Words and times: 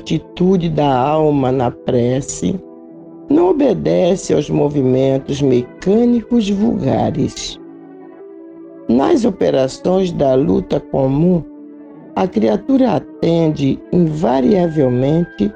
Atitude 0.00 0.70
da 0.70 0.98
alma 0.98 1.52
na 1.52 1.70
prece 1.70 2.58
não 3.28 3.50
obedece 3.50 4.34
aos 4.34 4.50
movimentos 4.50 5.40
mecânicos 5.40 6.48
vulgares. 6.48 7.60
Nas 8.88 9.24
operações 9.24 10.10
da 10.10 10.34
luta 10.34 10.80
comum, 10.80 11.44
a 12.16 12.26
criatura 12.26 12.96
atende 12.96 13.78
invariavelmente 13.92 15.52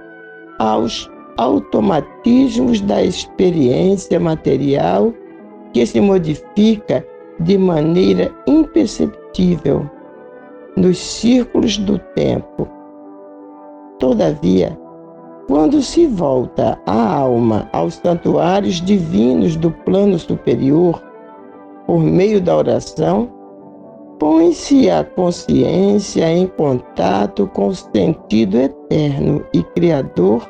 aos 0.60 1.10
automatismos 1.36 2.80
da 2.80 3.02
experiência 3.02 4.20
material 4.20 5.12
que 5.72 5.84
se 5.84 6.00
modifica 6.00 7.04
de 7.40 7.58
maneira 7.58 8.30
imperceptível 8.46 9.90
nos 10.76 10.96
círculos 10.98 11.76
do 11.76 11.98
tempo 12.14 12.68
Todavia, 13.98 14.76
quando 15.46 15.80
se 15.82 16.06
volta 16.06 16.80
a 16.84 17.16
alma 17.16 17.68
aos 17.72 17.94
santuários 17.94 18.80
divinos 18.80 19.56
do 19.56 19.70
plano 19.70 20.18
superior, 20.18 21.02
por 21.86 22.00
meio 22.00 22.40
da 22.40 22.56
oração, 22.56 23.30
põe-se 24.18 24.90
a 24.90 25.04
consciência 25.04 26.28
em 26.32 26.46
contato 26.46 27.46
com 27.48 27.68
o 27.68 27.74
sentido 27.74 28.56
eterno 28.56 29.44
e 29.52 29.62
criador 29.62 30.48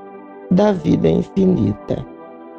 da 0.51 0.73
vida 0.73 1.09
infinita. 1.09 2.07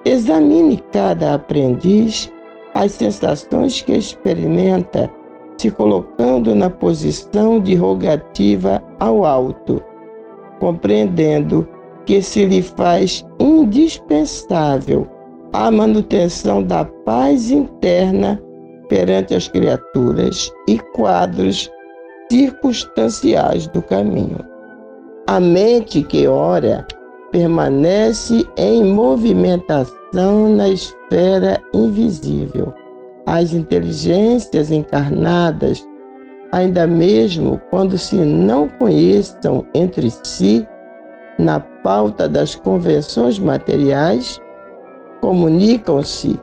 Examine 0.03 0.77
cada 0.91 1.33
aprendiz 1.33 2.31
as 2.75 2.91
sensações 2.91 3.81
que 3.81 3.93
experimenta, 3.93 5.09
se 5.57 5.71
colocando 5.71 6.53
na 6.53 6.69
posição 6.69 7.59
de 7.59 7.73
rogativa 7.75 8.83
ao 8.99 9.25
alto 9.25 9.81
compreendendo 10.65 11.67
que 12.07 12.23
se 12.23 12.43
lhe 12.43 12.63
faz 12.63 13.23
indispensável 13.39 15.07
a 15.53 15.69
manutenção 15.69 16.63
da 16.63 16.83
paz 16.83 17.51
interna 17.51 18.41
perante 18.89 19.35
as 19.35 19.47
criaturas 19.47 20.51
e 20.67 20.79
quadros 20.95 21.69
circunstanciais 22.31 23.67
do 23.67 23.81
caminho. 23.83 24.39
A 25.27 25.39
mente 25.39 26.01
que 26.01 26.25
ora 26.25 26.83
permanece 27.31 28.43
em 28.57 28.83
movimentação 28.85 30.49
na 30.49 30.69
esfera 30.69 31.61
invisível. 31.75 32.73
As 33.27 33.53
inteligências 33.53 34.71
encarnadas 34.71 35.85
ainda 36.55 36.87
mesmo 36.87 37.59
quando 37.69 37.97
se 37.97 38.15
não 38.15 38.69
conheçam 38.69 39.67
entre 39.75 40.09
si 40.23 40.65
na 41.37 41.59
pauta 41.59 42.29
das 42.29 42.55
convenções 42.55 43.37
materiais, 43.37 44.39
comunicam-se 45.19 46.39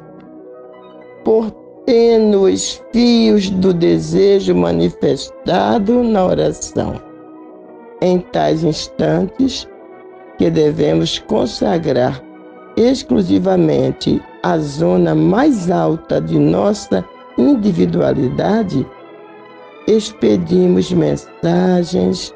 por 1.24 1.50
tênues 1.86 2.82
fios 2.92 3.48
do 3.48 3.72
desejo 3.72 4.54
manifestado 4.54 6.02
na 6.02 6.26
oração. 6.26 7.00
Em 8.02 8.18
tais 8.18 8.64
instantes 8.64 9.66
que 10.36 10.50
devemos 10.50 11.20
consagrar 11.20 12.22
exclusivamente 12.76 14.20
a 14.42 14.58
zona 14.58 15.14
mais 15.14 15.70
alta 15.70 16.20
de 16.20 16.38
nossa 16.38 17.02
individualidade, 17.38 18.86
expedimos 19.86 20.92
mensagens, 20.92 22.34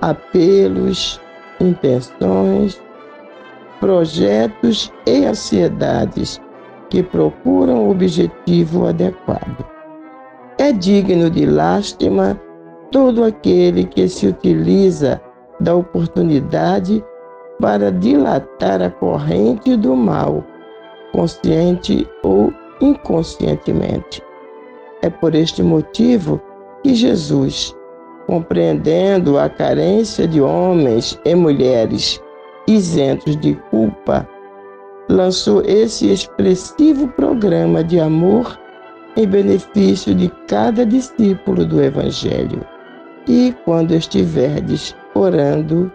apelos, 0.00 1.20
intenções, 1.60 2.80
projetos 3.80 4.92
e 5.06 5.24
ansiedades 5.24 6.40
que 6.88 7.02
procuram 7.02 7.86
o 7.86 7.90
objetivo 7.90 8.86
adequado. 8.86 9.64
É 10.58 10.72
digno 10.72 11.30
de 11.30 11.46
lástima 11.46 12.40
todo 12.90 13.24
aquele 13.24 13.84
que 13.84 14.06
se 14.08 14.26
utiliza 14.26 15.20
da 15.60 15.74
oportunidade 15.74 17.02
para 17.58 17.90
dilatar 17.90 18.82
a 18.82 18.90
corrente 18.90 19.76
do 19.76 19.96
mal, 19.96 20.44
consciente 21.12 22.06
ou 22.22 22.52
inconscientemente. 22.80 24.22
É 25.02 25.10
por 25.10 25.34
este 25.34 25.62
motivo 25.62 26.40
que 26.82 26.94
Jesus, 26.94 27.76
compreendendo 28.26 29.38
a 29.38 29.48
carência 29.48 30.26
de 30.26 30.40
homens 30.40 31.18
e 31.24 31.34
mulheres 31.34 32.22
isentos 32.66 33.36
de 33.36 33.54
culpa, 33.70 34.28
lançou 35.08 35.62
esse 35.64 36.10
expressivo 36.10 37.08
programa 37.08 37.82
de 37.82 38.00
amor 38.00 38.58
em 39.16 39.26
benefício 39.26 40.14
de 40.14 40.28
cada 40.48 40.86
discípulo 40.86 41.64
do 41.64 41.82
Evangelho. 41.82 42.64
E 43.28 43.54
quando 43.64 43.94
estiverdes 43.94 44.96
orando, 45.14 45.92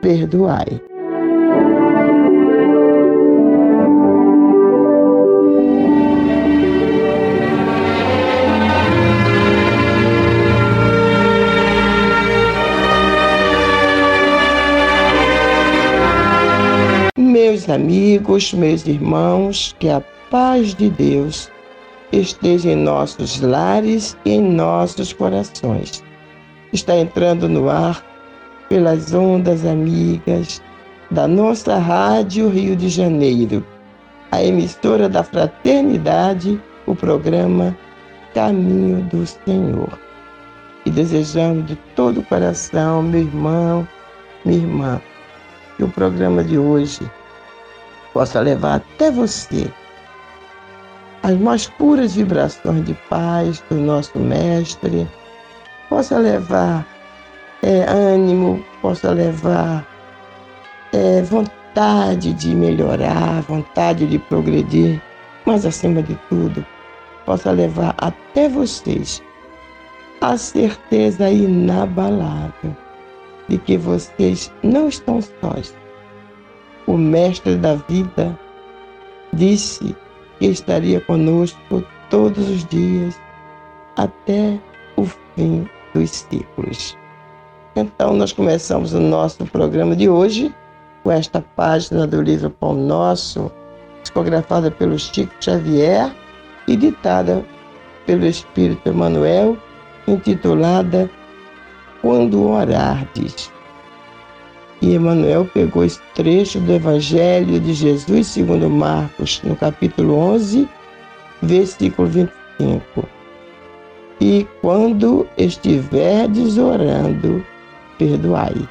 perdoai. 0.00 0.89
Amigos, 17.70 18.52
meus 18.52 18.86
irmãos, 18.86 19.74
que 19.78 19.88
a 19.88 20.02
paz 20.30 20.74
de 20.74 20.90
Deus 20.90 21.50
esteja 22.12 22.70
em 22.70 22.76
nossos 22.76 23.40
lares 23.40 24.16
e 24.24 24.32
em 24.32 24.42
nossos 24.42 25.12
corações. 25.12 26.04
Está 26.72 26.96
entrando 26.96 27.48
no 27.48 27.68
ar 27.70 28.04
pelas 28.68 29.14
ondas 29.14 29.64
amigas 29.64 30.62
da 31.10 31.26
nossa 31.26 31.78
Rádio 31.78 32.48
Rio 32.48 32.76
de 32.76 32.88
Janeiro, 32.88 33.64
a 34.30 34.42
emissora 34.42 35.08
da 35.08 35.24
Fraternidade, 35.24 36.60
o 36.86 36.94
programa 36.94 37.76
Caminho 38.34 39.02
do 39.04 39.26
Senhor. 39.26 39.98
E 40.86 40.90
desejando 40.90 41.62
de 41.62 41.76
todo 41.96 42.20
o 42.20 42.24
coração, 42.24 43.02
meu 43.02 43.20
irmão, 43.20 43.86
minha 44.44 44.58
irmã, 44.58 45.00
que 45.76 45.84
o 45.84 45.88
programa 45.88 46.44
de 46.44 46.58
hoje 46.58 47.00
possa 48.12 48.40
levar 48.40 48.76
até 48.76 49.10
você 49.10 49.70
as 51.22 51.36
mais 51.36 51.66
puras 51.66 52.14
vibrações 52.14 52.84
de 52.84 52.94
paz 53.08 53.62
do 53.68 53.76
nosso 53.76 54.18
Mestre, 54.18 55.06
possa 55.88 56.18
levar 56.18 56.86
é, 57.62 57.84
ânimo, 57.90 58.64
possa 58.80 59.10
levar 59.10 59.86
é, 60.92 61.20
vontade 61.22 62.32
de 62.32 62.54
melhorar, 62.54 63.42
vontade 63.42 64.06
de 64.06 64.18
progredir, 64.18 65.00
mas 65.44 65.66
acima 65.66 66.02
de 66.02 66.14
tudo, 66.28 66.64
possa 67.26 67.50
levar 67.50 67.94
até 67.98 68.48
vocês 68.48 69.22
a 70.20 70.36
certeza 70.36 71.30
inabalável 71.30 72.76
de 73.48 73.58
que 73.58 73.76
vocês 73.76 74.52
não 74.62 74.88
estão 74.88 75.20
sós. 75.20 75.74
O 76.90 76.98
Mestre 76.98 77.54
da 77.54 77.76
vida 77.76 78.36
disse 79.32 79.94
que 80.40 80.46
estaria 80.46 81.00
conosco 81.00 81.84
todos 82.10 82.48
os 82.48 82.64
dias 82.64 83.16
até 83.96 84.58
o 84.96 85.04
fim 85.04 85.68
dos 85.94 86.10
ciclos. 86.10 86.98
Então, 87.76 88.12
nós 88.14 88.32
começamos 88.32 88.92
o 88.92 88.98
nosso 88.98 89.46
programa 89.46 89.94
de 89.94 90.08
hoje 90.08 90.52
com 91.04 91.12
esta 91.12 91.40
página 91.54 92.08
do 92.08 92.20
livro 92.20 92.50
Pão 92.50 92.74
Nosso, 92.74 93.52
psicografada 94.02 94.68
pelo 94.68 94.98
Chico 94.98 95.32
Xavier 95.38 96.12
e 96.66 96.74
ditada 96.74 97.44
pelo 98.04 98.26
Espírito 98.26 98.88
Emmanuel, 98.88 99.56
intitulada 100.08 101.08
Quando 102.02 102.48
Orardes. 102.48 103.52
E 104.82 104.94
Emmanuel 104.94 105.48
pegou 105.52 105.84
esse 105.84 106.00
trecho 106.14 106.58
do 106.60 106.72
Evangelho 106.72 107.60
de 107.60 107.74
Jesus 107.74 108.28
segundo 108.28 108.68
Marcos, 108.70 109.42
no 109.44 109.54
capítulo 109.54 110.14
11, 110.14 110.68
versículo 111.42 112.08
25. 112.08 113.08
E 114.20 114.46
quando 114.60 115.26
estiverdes 115.36 116.56
orando, 116.56 117.44
perdoai. 117.98 118.68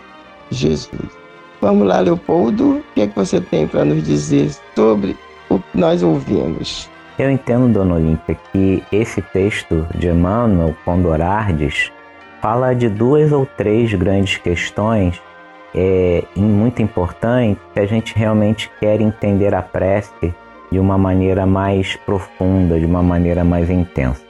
Jesus. 0.51 1.19
Vamos 1.61 1.87
lá, 1.87 1.99
Leopoldo, 1.99 2.77
o 2.77 2.83
que, 2.95 3.01
é 3.01 3.07
que 3.07 3.15
você 3.15 3.39
tem 3.39 3.67
para 3.67 3.85
nos 3.85 4.03
dizer 4.03 4.51
sobre 4.75 5.15
o 5.49 5.59
que 5.59 5.77
nós 5.77 6.01
ouvimos? 6.01 6.89
Eu 7.17 7.29
entendo, 7.29 7.73
Dona 7.73 7.95
Olímpia, 7.95 8.37
que 8.51 8.81
esse 8.91 9.21
texto 9.21 9.85
de 9.95 10.07
Emmanuel, 10.07 10.75
quando 10.85 11.07
orardes, 11.07 11.91
fala 12.41 12.73
de 12.73 12.87
duas 12.87 13.31
ou 13.31 13.45
três 13.45 13.93
grandes 13.93 14.37
questões 14.37 15.21
é, 15.73 16.23
muito 16.35 16.81
importantes 16.81 17.61
que 17.73 17.79
a 17.79 17.85
gente 17.85 18.15
realmente 18.15 18.69
quer 18.79 19.01
entender 19.01 19.53
a 19.53 19.61
prece 19.61 20.33
de 20.71 20.79
uma 20.79 20.97
maneira 20.97 21.45
mais 21.45 21.95
profunda, 21.97 22.79
de 22.79 22.85
uma 22.85 23.01
maneira 23.01 23.43
mais 23.43 23.69
intensa. 23.69 24.23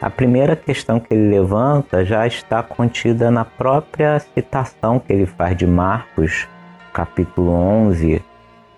A 0.00 0.10
primeira 0.10 0.54
questão 0.54 1.00
que 1.00 1.14
ele 1.14 1.30
levanta 1.30 2.04
já 2.04 2.26
está 2.26 2.62
contida 2.62 3.30
na 3.30 3.44
própria 3.44 4.18
citação 4.18 4.98
que 4.98 5.12
ele 5.12 5.24
faz 5.24 5.56
de 5.56 5.66
Marcos, 5.66 6.46
capítulo 6.92 7.50
11, 7.52 8.22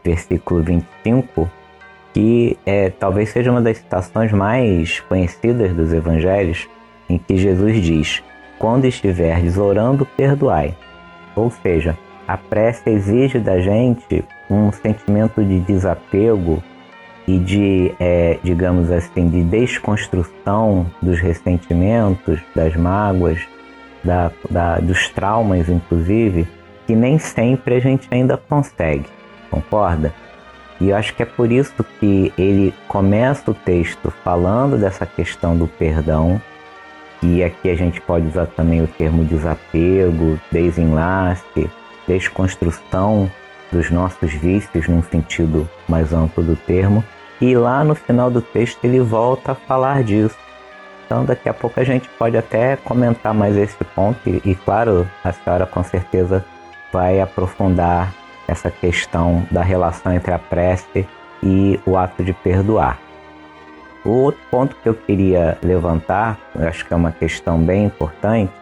versículo 0.04 0.62
25, 0.62 1.50
que 2.14 2.56
é, 2.64 2.90
talvez 2.90 3.30
seja 3.30 3.50
uma 3.50 3.60
das 3.60 3.78
citações 3.78 4.30
mais 4.30 5.00
conhecidas 5.00 5.72
dos 5.72 5.92
evangelhos, 5.92 6.68
em 7.08 7.18
que 7.18 7.36
Jesus 7.36 7.82
diz: 7.82 8.22
Quando 8.58 8.84
estiverdes 8.84 9.58
orando, 9.58 10.06
perdoai. 10.06 10.76
Ou 11.36 11.50
seja, 11.50 11.96
a 12.26 12.36
prece 12.36 12.90
exige 12.90 13.38
da 13.38 13.60
gente 13.60 14.24
um 14.50 14.72
sentimento 14.72 15.44
de 15.44 15.60
desapego 15.60 16.62
e 17.28 17.38
de, 17.38 17.92
é, 18.00 18.38
digamos 18.42 18.90
assim, 18.90 19.28
de 19.28 19.42
desconstrução 19.44 20.86
dos 21.02 21.20
ressentimentos, 21.20 22.40
das 22.54 22.74
mágoas, 22.74 23.40
da, 24.02 24.30
da, 24.48 24.78
dos 24.78 25.08
traumas, 25.08 25.68
inclusive, 25.68 26.46
que 26.86 26.94
nem 26.94 27.18
sempre 27.18 27.74
a 27.74 27.80
gente 27.80 28.08
ainda 28.10 28.36
consegue, 28.36 29.06
concorda? 29.50 30.14
E 30.80 30.90
eu 30.90 30.96
acho 30.96 31.14
que 31.14 31.22
é 31.22 31.26
por 31.26 31.50
isso 31.50 31.84
que 31.98 32.32
ele 32.38 32.72
começa 32.86 33.50
o 33.50 33.54
texto 33.54 34.10
falando 34.22 34.78
dessa 34.78 35.06
questão 35.06 35.56
do 35.56 35.66
perdão, 35.66 36.40
e 37.26 37.43
aqui 37.43 37.69
a 37.69 37.75
gente 37.75 38.00
pode 38.00 38.28
usar 38.28 38.46
também 38.46 38.82
o 38.82 38.87
termo 38.87 39.25
desapego, 39.25 40.38
desenlace, 40.52 41.69
desconstrução 42.06 43.28
dos 43.73 43.90
nossos 43.90 44.32
vícios 44.32 44.87
num 44.87 45.02
sentido 45.02 45.69
mais 45.88 46.12
amplo 46.12 46.44
do 46.44 46.55
termo, 46.55 47.02
e 47.40 47.56
lá 47.56 47.82
no 47.82 47.96
final 47.96 48.31
do 48.31 48.40
texto 48.40 48.78
ele 48.84 49.00
volta 49.00 49.52
a 49.52 49.55
falar 49.56 50.05
disso. 50.05 50.38
Então 51.05 51.25
daqui 51.25 51.49
a 51.49 51.55
pouco 51.55 51.81
a 51.81 51.84
gente 51.84 52.08
pode 52.11 52.37
até 52.37 52.76
comentar 52.76 53.34
mais 53.34 53.56
esse 53.56 53.82
ponto 53.94 54.19
e, 54.28 54.40
e 54.44 54.55
claro, 54.55 55.08
a 55.25 55.32
senhora 55.32 55.67
com 55.67 55.82
certeza 55.82 56.44
vai 56.93 57.20
aprofundar 57.20 58.14
essa 58.46 58.70
questão 58.70 59.44
da 59.50 59.62
relação 59.62 60.12
entre 60.12 60.32
a 60.32 60.38
prece 60.38 61.06
e 61.43 61.78
o 61.84 61.96
ato 61.96 62.23
de 62.23 62.32
perdoar. 62.32 63.05
O 64.06 64.22
outro 64.22 64.40
ponto 64.52 64.76
que 64.76 64.88
eu 64.88 64.94
queria 64.94 65.58
levantar, 65.64 66.38
eu 66.54 66.68
acho 66.68 66.86
que 66.86 66.94
é 66.94 66.96
uma 66.96 67.10
questão 67.10 67.58
bem 67.58 67.86
importante, 67.86 68.52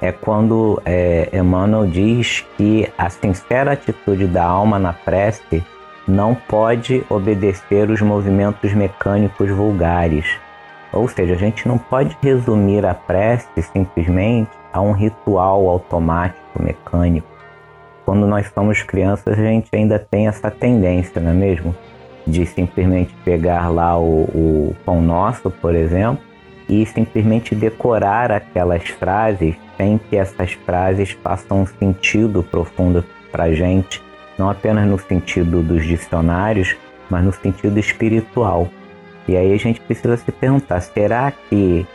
é 0.00 0.12
quando 0.12 0.80
é, 0.84 1.28
Emmanuel 1.32 1.88
diz 1.88 2.46
que 2.56 2.88
a 2.96 3.10
sincera 3.10 3.72
atitude 3.72 4.28
da 4.28 4.44
alma 4.44 4.78
na 4.78 4.92
prece 4.92 5.64
não 6.06 6.36
pode 6.36 7.04
obedecer 7.10 7.90
os 7.90 8.00
movimentos 8.00 8.72
mecânicos 8.74 9.50
vulgares. 9.50 10.24
Ou 10.92 11.08
seja, 11.08 11.34
a 11.34 11.36
gente 11.36 11.66
não 11.66 11.78
pode 11.78 12.16
resumir 12.22 12.86
a 12.86 12.94
prece 12.94 13.60
simplesmente 13.62 14.52
a 14.72 14.80
um 14.80 14.92
ritual 14.92 15.68
automático, 15.68 16.62
mecânico. 16.62 17.26
Quando 18.04 18.24
nós 18.24 18.48
somos 18.54 18.82
crianças, 18.82 19.36
a 19.36 19.42
gente 19.42 19.68
ainda 19.72 19.98
tem 19.98 20.28
essa 20.28 20.48
tendência, 20.48 21.20
não 21.20 21.32
é 21.32 21.34
mesmo? 21.34 21.74
De 22.26 22.44
simplesmente 22.44 23.14
pegar 23.24 23.68
lá 23.68 23.98
o, 23.98 24.22
o 24.22 24.76
pão 24.84 25.00
nosso, 25.00 25.50
por 25.50 25.74
exemplo, 25.74 26.22
e 26.68 26.84
simplesmente 26.86 27.54
decorar 27.54 28.32
aquelas 28.32 28.82
frases 28.88 29.54
sem 29.76 29.98
que 29.98 30.16
essas 30.16 30.52
frases 30.52 31.12
façam 31.22 31.60
um 31.60 31.66
sentido 31.66 32.42
profundo 32.42 33.04
para 33.30 33.52
gente 33.52 34.02
não 34.38 34.50
apenas 34.50 34.86
no 34.86 34.98
sentido 34.98 35.62
dos 35.62 35.84
dicionários, 35.84 36.76
mas 37.08 37.24
no 37.24 37.32
sentido 37.32 37.78
espiritual. 37.78 38.68
E 39.26 39.36
aí 39.36 39.52
a 39.52 39.56
gente 39.56 39.80
precisa 39.80 40.16
se 40.16 40.30
perguntar: 40.30 40.80
será 40.80 41.30
que 41.30 41.86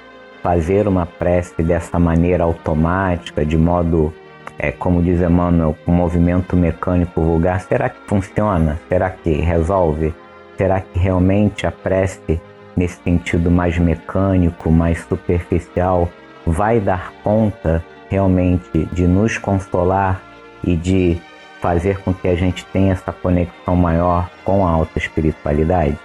fazer 0.41 0.87
uma 0.87 1.05
prece 1.05 1.61
dessa 1.61 1.99
maneira 1.99 2.43
automática, 2.43 3.45
de 3.45 3.57
modo, 3.57 4.13
é, 4.57 4.71
como 4.71 5.01
diz 5.01 5.21
Emmanuel, 5.21 5.75
com 5.85 5.91
movimento 5.91 6.55
mecânico 6.55 7.21
vulgar, 7.21 7.61
será 7.61 7.89
que 7.89 7.99
funciona? 8.07 8.79
Será 8.89 9.09
que 9.09 9.31
resolve? 9.33 10.13
Será 10.61 10.79
que 10.79 10.99
realmente 10.99 11.65
a 11.65 11.71
prece, 11.71 12.39
nesse 12.77 13.01
sentido 13.03 13.49
mais 13.49 13.79
mecânico, 13.79 14.69
mais 14.69 15.03
superficial, 15.05 16.07
vai 16.45 16.79
dar 16.79 17.11
conta 17.23 17.83
realmente 18.11 18.87
de 18.93 19.07
nos 19.07 19.39
consolar 19.39 20.21
e 20.63 20.75
de 20.75 21.19
fazer 21.59 21.97
com 22.03 22.13
que 22.13 22.27
a 22.27 22.35
gente 22.35 22.63
tenha 22.65 22.93
essa 22.93 23.11
conexão 23.11 23.75
maior 23.75 24.29
com 24.45 24.63
a 24.63 24.69
alta 24.69 24.99
espiritualidade? 24.99 25.97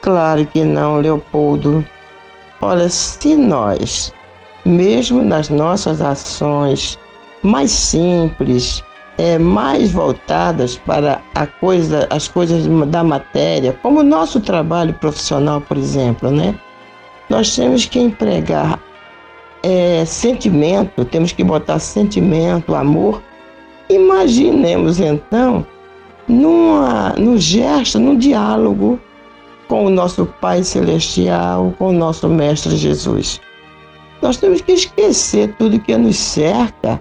Claro 0.00 0.46
que 0.46 0.64
não, 0.64 0.96
Leopoldo. 0.96 1.84
Olha, 2.62 2.88
se 2.88 3.36
nós, 3.36 4.10
mesmo 4.64 5.22
nas 5.22 5.50
nossas 5.50 6.00
ações 6.00 6.98
mais 7.42 7.70
simples, 7.70 8.82
é, 9.18 9.38
mais 9.38 9.90
voltadas 9.90 10.76
para 10.76 11.20
a 11.34 11.46
coisa, 11.46 12.06
as 12.10 12.28
coisas 12.28 12.66
da 12.86 13.04
matéria, 13.04 13.78
como 13.82 14.00
o 14.00 14.04
nosso 14.04 14.40
trabalho 14.40 14.94
profissional, 14.94 15.60
por 15.60 15.76
exemplo, 15.76 16.30
né? 16.30 16.54
Nós 17.28 17.54
temos 17.54 17.84
que 17.84 18.00
empregar 18.00 18.80
é, 19.62 20.04
sentimento, 20.06 21.04
temos 21.04 21.32
que 21.32 21.44
botar 21.44 21.78
sentimento, 21.78 22.74
amor 22.74 23.20
Imaginemos 23.88 25.00
então 25.00 25.66
numa, 26.28 27.14
no 27.14 27.38
gesto, 27.38 27.98
no 27.98 28.18
diálogo 28.18 29.00
com 29.66 29.86
o 29.86 29.90
nosso 29.90 30.26
Pai 30.26 30.62
Celestial, 30.62 31.74
com 31.78 31.88
o 31.88 31.92
nosso 31.92 32.28
Mestre 32.28 32.76
Jesus. 32.76 33.40
Nós 34.20 34.36
temos 34.36 34.60
que 34.60 34.72
esquecer 34.72 35.54
tudo 35.58 35.80
que 35.80 35.96
nos 35.96 36.16
cerca 36.16 37.00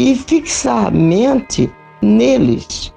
e 0.00 0.16
fixar 0.16 0.86
a 0.86 0.90
mente 0.90 1.70
neles. 2.00 2.90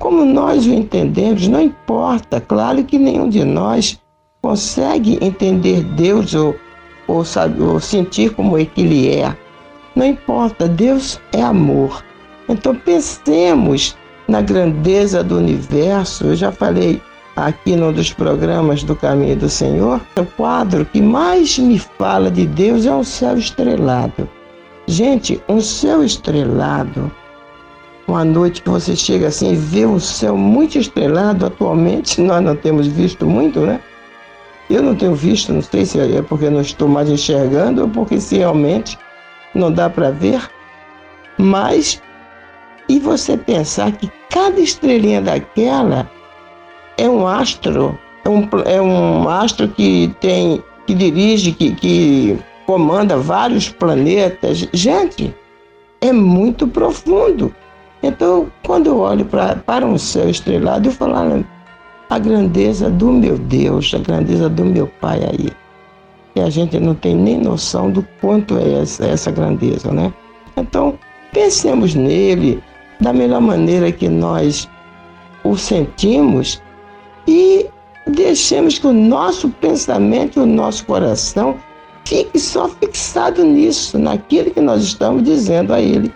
Como 0.00 0.24
nós 0.24 0.66
o 0.66 0.72
entendemos, 0.72 1.46
não 1.46 1.60
importa, 1.60 2.40
claro 2.40 2.82
que 2.82 2.98
nenhum 2.98 3.28
de 3.28 3.44
nós 3.44 4.00
consegue 4.42 5.16
entender 5.24 5.84
Deus 5.84 6.34
ou, 6.34 6.56
ou, 7.06 7.24
sabe, 7.24 7.62
ou 7.62 7.78
sentir 7.78 8.34
como 8.34 8.58
é 8.58 8.64
que 8.64 8.80
Ele 8.80 9.14
é. 9.14 9.32
Não 9.94 10.04
importa, 10.04 10.66
Deus 10.66 11.20
é 11.32 11.40
amor. 11.40 12.04
Então 12.48 12.74
pensemos 12.74 13.96
na 14.26 14.42
grandeza 14.42 15.22
do 15.22 15.38
universo. 15.38 16.24
Eu 16.24 16.34
já 16.34 16.50
falei 16.50 17.00
aqui 17.36 17.76
num 17.76 17.92
dos 17.92 18.12
programas 18.12 18.82
do 18.82 18.96
Caminho 18.96 19.36
do 19.36 19.48
Senhor. 19.48 20.00
O 20.18 20.26
quadro 20.26 20.84
que 20.84 21.00
mais 21.00 21.56
me 21.60 21.78
fala 21.78 22.28
de 22.28 22.44
Deus 22.44 22.86
é 22.86 22.92
um 22.92 23.04
céu 23.04 23.38
estrelado. 23.38 24.28
Gente, 24.86 25.42
um 25.48 25.60
céu 25.60 26.04
estrelado, 26.04 27.10
uma 28.06 28.24
noite 28.24 28.60
que 28.60 28.68
você 28.68 28.94
chega 28.94 29.28
assim 29.28 29.52
e 29.52 29.56
vê 29.56 29.86
um 29.86 29.98
céu 29.98 30.36
muito 30.36 30.78
estrelado, 30.78 31.46
atualmente 31.46 32.20
nós 32.22 32.42
não 32.42 32.54
temos 32.54 32.86
visto 32.86 33.26
muito, 33.26 33.60
né? 33.60 33.80
Eu 34.68 34.82
não 34.82 34.94
tenho 34.94 35.14
visto, 35.14 35.52
não 35.52 35.62
sei 35.62 35.84
se 35.84 35.98
é 35.98 36.22
porque 36.22 36.48
não 36.48 36.60
estou 36.60 36.88
mais 36.88 37.08
enxergando 37.08 37.82
ou 37.82 37.88
porque 37.88 38.20
se 38.20 38.38
realmente 38.38 38.98
não 39.54 39.70
dá 39.70 39.88
para 39.88 40.10
ver. 40.10 40.50
Mas, 41.36 42.00
e 42.88 42.98
você 42.98 43.36
pensar 43.36 43.92
que 43.92 44.10
cada 44.30 44.58
estrelinha 44.60 45.20
daquela 45.20 46.10
é 46.96 47.08
um 47.08 47.26
astro, 47.26 47.98
é 48.24 48.28
um, 48.28 48.48
é 48.64 48.80
um 48.80 49.28
astro 49.28 49.68
que 49.68 50.14
tem, 50.20 50.62
que 50.86 50.94
dirige, 50.94 51.52
que, 51.52 51.74
que 51.74 52.38
comanda 52.66 53.16
vários 53.16 53.68
planetas. 53.68 54.68
Gente, 54.72 55.34
é 56.00 56.12
muito 56.12 56.66
profundo. 56.66 57.54
Então, 58.02 58.50
quando 58.66 58.88
eu 58.88 58.98
olho 58.98 59.24
pra, 59.24 59.56
para 59.56 59.86
um 59.86 59.96
céu 59.96 60.28
estrelado, 60.28 60.88
eu 60.88 60.92
falo, 60.92 61.44
a 62.10 62.18
grandeza 62.18 62.90
do 62.90 63.10
meu 63.10 63.38
Deus, 63.38 63.92
a 63.94 63.98
grandeza 63.98 64.48
do 64.48 64.64
meu 64.64 64.86
Pai 65.00 65.20
aí. 65.24 65.50
E 66.36 66.40
a 66.40 66.50
gente 66.50 66.78
não 66.78 66.94
tem 66.94 67.14
nem 67.14 67.38
noção 67.38 67.90
do 67.90 68.06
quanto 68.20 68.58
é 68.58 68.82
essa, 68.82 69.06
essa 69.06 69.30
grandeza, 69.30 69.90
né? 69.92 70.12
Então, 70.56 70.98
pensemos 71.32 71.94
nele 71.94 72.62
da 73.00 73.12
melhor 73.12 73.40
maneira 73.40 73.90
que 73.90 74.08
nós 74.08 74.68
o 75.44 75.56
sentimos 75.56 76.62
e 77.26 77.66
deixemos 78.06 78.78
que 78.78 78.86
o 78.86 78.92
nosso 78.92 79.48
pensamento, 79.48 80.40
o 80.40 80.46
nosso 80.46 80.84
coração 80.86 81.56
fique 82.04 82.38
só 82.38 82.68
fixado 82.68 83.44
nisso, 83.44 83.98
naquilo 83.98 84.50
que 84.50 84.60
nós 84.60 84.82
estamos 84.82 85.22
dizendo 85.22 85.72
a 85.72 85.80
ele, 85.80 86.12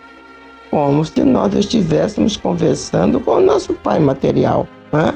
como 0.70 1.04
se 1.04 1.24
nós 1.24 1.54
estivéssemos 1.54 2.36
conversando 2.36 3.20
com 3.20 3.32
o 3.32 3.40
nosso 3.40 3.74
pai 3.74 3.98
material. 3.98 4.68
Né? 4.92 5.14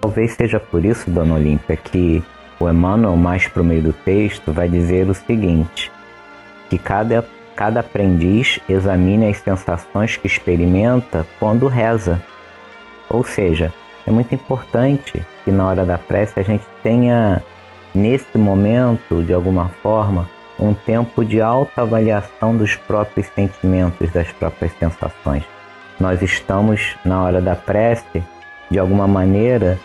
Talvez 0.00 0.32
seja 0.32 0.58
por 0.60 0.84
isso, 0.84 1.10
Dona 1.10 1.34
Olímpia, 1.34 1.76
que 1.76 2.22
o 2.60 2.68
Emmanuel, 2.68 3.16
mais 3.16 3.46
para 3.46 3.62
o 3.62 3.64
meio 3.64 3.82
do 3.82 3.92
texto, 3.92 4.52
vai 4.52 4.68
dizer 4.68 5.08
o 5.08 5.14
seguinte: 5.14 5.90
que 6.68 6.78
cada, 6.78 7.24
cada 7.54 7.80
aprendiz 7.80 8.58
examine 8.68 9.28
as 9.28 9.38
sensações 9.38 10.16
que 10.16 10.26
experimenta 10.26 11.26
quando 11.38 11.66
reza. 11.66 12.22
Ou 13.08 13.24
seja, 13.24 13.72
é 14.06 14.10
muito 14.10 14.34
importante 14.34 15.24
que 15.44 15.50
na 15.50 15.66
hora 15.66 15.84
da 15.84 15.98
prece 15.98 16.38
a 16.38 16.42
gente 16.42 16.64
tenha, 16.82 17.42
nesse 17.94 18.36
momento, 18.36 19.22
de 19.22 19.32
alguma 19.32 19.68
forma, 19.82 20.28
um 20.58 20.74
tempo 20.74 21.24
de 21.24 21.40
autoavaliação 21.40 22.56
dos 22.56 22.74
próprios 22.74 23.26
sentimentos, 23.28 24.10
das 24.10 24.30
próprias 24.32 24.72
sensações. 24.78 25.44
Nós 26.00 26.20
estamos, 26.22 26.96
na 27.04 27.22
hora 27.22 27.40
da 27.40 27.54
prece, 27.54 28.22
de 28.70 28.78
alguma 28.78 29.06
maneira, 29.06 29.78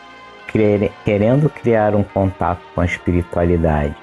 querendo 1.03 1.49
criar 1.49 1.95
um 1.95 2.03
contato 2.03 2.61
com 2.73 2.81
a 2.81 2.85
espiritualidade. 2.85 3.95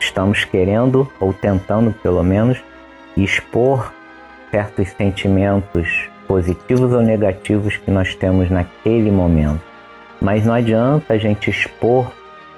Estamos 0.00 0.44
querendo, 0.44 1.10
ou 1.20 1.32
tentando 1.32 1.92
pelo 1.92 2.22
menos, 2.22 2.62
expor 3.16 3.92
certos 4.50 4.88
sentimentos 4.90 6.08
positivos 6.26 6.92
ou 6.92 7.02
negativos 7.02 7.76
que 7.76 7.90
nós 7.90 8.14
temos 8.14 8.50
naquele 8.50 9.10
momento. 9.10 9.62
Mas 10.20 10.44
não 10.44 10.54
adianta 10.54 11.14
a 11.14 11.18
gente 11.18 11.50
expor 11.50 12.10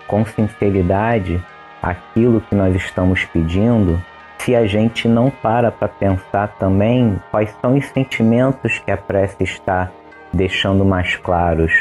com 0.06 0.24
sinceridade 0.24 1.42
aquilo 1.82 2.40
que 2.40 2.54
nós 2.54 2.74
estamos 2.74 3.24
pedindo 3.24 4.02
se 4.38 4.54
a 4.54 4.66
gente 4.66 5.08
não 5.08 5.30
para 5.30 5.70
para 5.70 5.88
pensar 5.88 6.48
também 6.58 7.20
quais 7.30 7.50
são 7.60 7.76
os 7.76 7.86
sentimentos 7.86 8.78
que 8.78 8.90
a 8.90 8.96
prece 8.96 9.42
está 9.42 9.90
deixando 10.32 10.84
mais 10.84 11.16
claros 11.16 11.72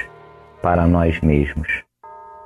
para 0.62 0.88
nós 0.88 1.20
mesmos. 1.22 1.84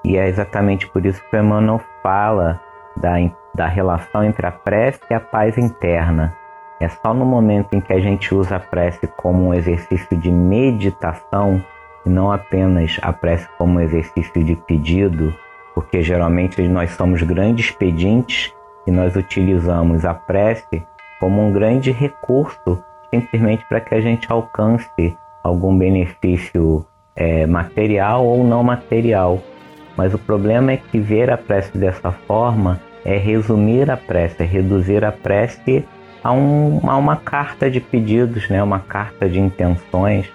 E 0.03 0.17
é 0.17 0.27
exatamente 0.27 0.87
por 0.87 1.05
isso 1.05 1.21
que 1.29 1.37
Emmanuel 1.37 1.81
fala 2.01 2.59
da, 2.97 3.13
da 3.53 3.67
relação 3.67 4.23
entre 4.23 4.45
a 4.45 4.51
prece 4.51 4.99
e 5.09 5.13
a 5.13 5.19
paz 5.19 5.57
interna. 5.57 6.35
É 6.79 6.87
só 6.87 7.13
no 7.13 7.25
momento 7.25 7.73
em 7.73 7.81
que 7.81 7.91
a 7.91 7.99
gente 7.99 8.33
usa 8.33 8.55
a 8.55 8.59
prece 8.59 9.05
como 9.17 9.47
um 9.47 9.53
exercício 9.53 10.17
de 10.17 10.31
meditação 10.31 11.63
e 12.05 12.09
não 12.09 12.31
apenas 12.31 12.97
a 13.01 13.11
prece 13.11 13.47
como 13.57 13.75
um 13.75 13.81
exercício 13.81 14.43
de 14.43 14.55
pedido, 14.55 15.33
porque 15.79 16.03
geralmente 16.03 16.61
nós 16.67 16.91
somos 16.91 17.21
grandes 17.21 17.71
pedintes 17.71 18.53
e 18.85 18.91
nós 18.91 19.15
utilizamos 19.15 20.03
a 20.03 20.13
prece 20.13 20.83
como 21.21 21.41
um 21.41 21.53
grande 21.53 21.89
recurso 21.89 22.83
simplesmente 23.09 23.63
para 23.69 23.79
que 23.79 23.95
a 23.95 24.01
gente 24.01 24.29
alcance 24.29 25.15
algum 25.41 25.77
benefício 25.77 26.85
é, 27.15 27.47
material 27.47 28.25
ou 28.25 28.43
não 28.43 28.61
material. 28.61 29.41
Mas 29.95 30.13
o 30.13 30.19
problema 30.19 30.73
é 30.73 30.77
que 30.77 30.99
ver 30.99 31.31
a 31.31 31.37
prece 31.37 31.77
dessa 31.77 32.11
forma 32.11 32.81
é 33.05 33.15
resumir 33.15 33.89
a 33.89 33.95
prece, 33.95 34.43
é 34.43 34.45
reduzir 34.45 35.05
a 35.05 35.13
prece 35.13 35.85
a, 36.21 36.33
um, 36.33 36.81
a 36.89 36.97
uma 36.97 37.15
carta 37.15 37.71
de 37.71 37.79
pedidos, 37.79 38.49
né? 38.49 38.61
uma 38.61 38.79
carta 38.79 39.29
de 39.29 39.39
intenções, 39.39 40.29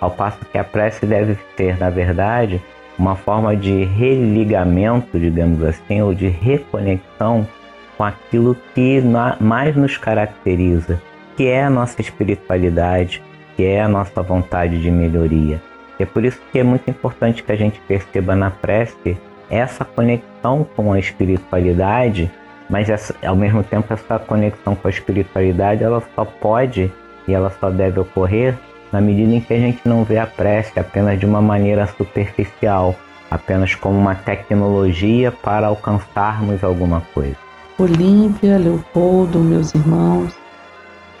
ao 0.00 0.10
passo 0.10 0.38
que 0.50 0.56
a 0.56 0.64
prece 0.64 1.04
deve 1.04 1.34
ter, 1.54 1.78
na 1.78 1.90
verdade, 1.90 2.62
uma 2.98 3.14
forma 3.14 3.56
de 3.56 3.84
religamento, 3.84 5.18
digamos 5.18 5.62
assim, 5.62 6.00
ou 6.00 6.14
de 6.14 6.28
reconexão 6.28 7.46
com 7.96 8.04
aquilo 8.04 8.56
que 8.74 9.02
mais 9.40 9.74
nos 9.76 9.96
caracteriza, 9.96 11.00
que 11.36 11.46
é 11.46 11.64
a 11.64 11.70
nossa 11.70 12.00
espiritualidade, 12.00 13.22
que 13.56 13.64
é 13.64 13.80
a 13.80 13.88
nossa 13.88 14.22
vontade 14.22 14.80
de 14.80 14.90
melhoria. 14.90 15.60
É 15.98 16.04
por 16.04 16.24
isso 16.24 16.40
que 16.52 16.58
é 16.58 16.62
muito 16.62 16.90
importante 16.90 17.42
que 17.42 17.52
a 17.52 17.56
gente 17.56 17.80
perceba 17.80 18.36
na 18.36 18.50
prece 18.50 19.16
essa 19.48 19.84
conexão 19.84 20.66
com 20.76 20.92
a 20.92 20.98
espiritualidade, 20.98 22.30
mas 22.68 22.90
essa, 22.90 23.14
ao 23.24 23.36
mesmo 23.36 23.62
tempo 23.62 23.92
essa 23.92 24.18
conexão 24.18 24.74
com 24.74 24.88
a 24.88 24.90
espiritualidade 24.90 25.82
ela 25.82 26.02
só 26.14 26.24
pode 26.24 26.92
e 27.26 27.32
ela 27.32 27.50
só 27.50 27.70
deve 27.70 28.00
ocorrer 28.00 28.54
na 28.96 29.02
medida 29.02 29.34
em 29.34 29.42
que 29.42 29.52
a 29.52 29.58
gente 29.58 29.80
não 29.84 30.04
vê 30.04 30.16
a 30.16 30.26
prece 30.26 30.80
apenas 30.80 31.20
de 31.20 31.26
uma 31.26 31.42
maneira 31.42 31.86
superficial, 31.86 32.96
apenas 33.30 33.74
como 33.74 33.98
uma 33.98 34.14
tecnologia 34.14 35.30
para 35.30 35.66
alcançarmos 35.66 36.64
alguma 36.64 37.02
coisa. 37.12 37.36
Olímpia, 37.78 38.56
Leopoldo, 38.56 39.40
meus 39.40 39.74
irmãos, 39.74 40.34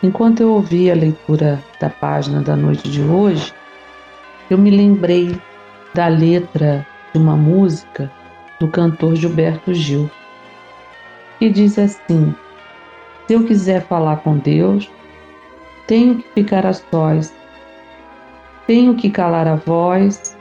enquanto 0.02 0.40
eu 0.40 0.52
ouvia 0.52 0.94
a 0.94 0.96
leitura 0.96 1.62
da 1.78 1.90
página 1.90 2.40
da 2.40 2.56
noite 2.56 2.88
de 2.88 3.02
hoje, 3.02 3.52
eu 4.48 4.56
me 4.56 4.70
lembrei 4.70 5.38
da 5.92 6.08
letra 6.08 6.86
de 7.12 7.18
uma 7.18 7.36
música 7.36 8.10
do 8.58 8.68
cantor 8.68 9.16
Gilberto 9.16 9.74
Gil, 9.74 10.10
que 11.38 11.50
diz 11.50 11.78
assim: 11.78 12.34
Se 13.26 13.34
eu 13.34 13.44
quiser 13.44 13.82
falar 13.82 14.16
com 14.22 14.38
Deus, 14.38 14.90
tenho 15.86 16.16
que 16.16 16.28
ficar 16.32 16.64
a 16.64 16.72
sós, 16.72 17.35
tenho 18.66 18.94
que 18.94 19.10
calar 19.10 19.46
a 19.46 19.56
voz, 19.56 20.36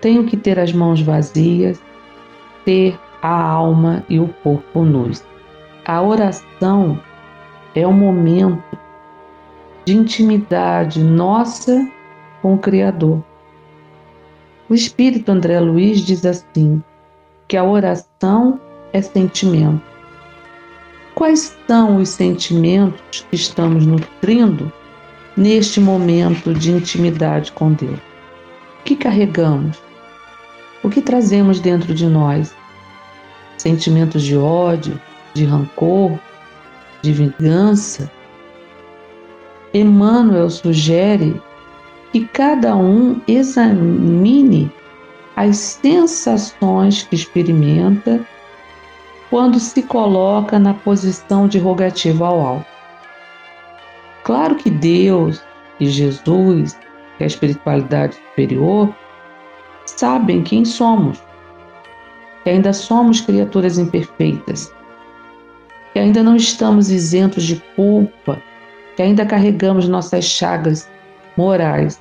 tenho 0.00 0.24
que 0.24 0.36
ter 0.36 0.58
as 0.58 0.72
mãos 0.72 1.00
vazias, 1.00 1.80
ter 2.64 2.98
a 3.22 3.42
alma 3.42 4.04
e 4.08 4.18
o 4.18 4.28
corpo 4.42 4.84
nus. 4.84 5.24
A 5.86 6.02
oração 6.02 7.00
é 7.74 7.86
um 7.86 7.92
momento 7.92 8.78
de 9.84 9.96
intimidade 9.96 11.02
nossa 11.02 11.88
com 12.40 12.54
o 12.54 12.58
Criador. 12.58 13.22
O 14.68 14.74
espírito 14.74 15.30
André 15.30 15.58
Luiz 15.60 16.00
diz 16.00 16.24
assim: 16.24 16.82
que 17.48 17.56
a 17.56 17.64
oração 17.64 18.60
é 18.92 19.02
sentimento. 19.02 19.82
Quais 21.14 21.56
são 21.66 21.98
os 21.98 22.08
sentimentos 22.08 23.26
que 23.28 23.36
estamos 23.36 23.86
nutrindo 23.86 24.72
neste 25.36 25.80
momento 25.80 26.52
de 26.54 26.72
intimidade 26.72 27.52
com 27.52 27.72
Deus? 27.72 27.98
O 28.80 28.84
que 28.84 28.96
carregamos? 28.96 29.78
O 30.82 30.88
que 30.88 31.00
trazemos 31.00 31.60
dentro 31.60 31.94
de 31.94 32.06
nós? 32.06 32.54
Sentimentos 33.56 34.22
de 34.22 34.36
ódio, 34.36 35.00
de 35.32 35.44
rancor, 35.44 36.18
de 37.00 37.12
vingança? 37.12 38.10
Emmanuel 39.72 40.50
sugere 40.50 41.40
que 42.12 42.26
cada 42.26 42.76
um 42.76 43.20
examine 43.26 44.70
as 45.34 45.56
sensações 45.56 47.04
que 47.04 47.14
experimenta 47.14 48.20
quando 49.30 49.58
se 49.58 49.82
coloca 49.82 50.58
na 50.58 50.74
posição 50.74 51.48
de 51.48 51.58
rogativa 51.58 52.26
ao 52.26 52.40
alto. 52.40 52.71
Claro 54.24 54.54
que 54.54 54.70
Deus 54.70 55.42
e 55.80 55.86
Jesus, 55.86 56.74
que 57.16 57.22
é 57.22 57.24
a 57.24 57.26
espiritualidade 57.26 58.14
superior, 58.14 58.94
sabem 59.86 60.42
quem 60.42 60.64
somos, 60.64 61.20
que 62.44 62.50
ainda 62.50 62.72
somos 62.72 63.20
criaturas 63.20 63.78
imperfeitas, 63.78 64.72
que 65.92 65.98
ainda 65.98 66.22
não 66.22 66.36
estamos 66.36 66.90
isentos 66.90 67.44
de 67.44 67.56
culpa, 67.74 68.40
que 68.96 69.02
ainda 69.02 69.26
carregamos 69.26 69.88
nossas 69.88 70.24
chagas 70.24 70.88
morais, 71.36 72.00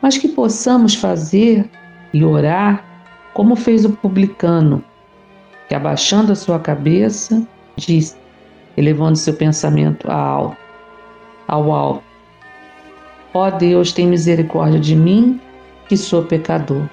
mas 0.00 0.16
que 0.16 0.28
possamos 0.28 0.94
fazer 0.94 1.68
e 2.12 2.24
orar 2.24 2.84
como 3.34 3.56
fez 3.56 3.84
o 3.84 3.90
publicano, 3.90 4.82
que 5.68 5.74
abaixando 5.74 6.32
a 6.32 6.36
sua 6.36 6.58
cabeça, 6.58 7.46
disse, 7.76 8.16
elevando 8.76 9.16
seu 9.16 9.34
pensamento 9.34 10.10
ao, 10.10 10.56
ao 11.48 11.72
alto: 11.72 12.04
Ó 13.34 13.50
Deus, 13.50 13.92
tem 13.92 14.06
misericórdia 14.06 14.78
de 14.78 14.94
mim, 14.94 15.40
que 15.88 15.96
sou 15.96 16.22
pecador. 16.22 16.88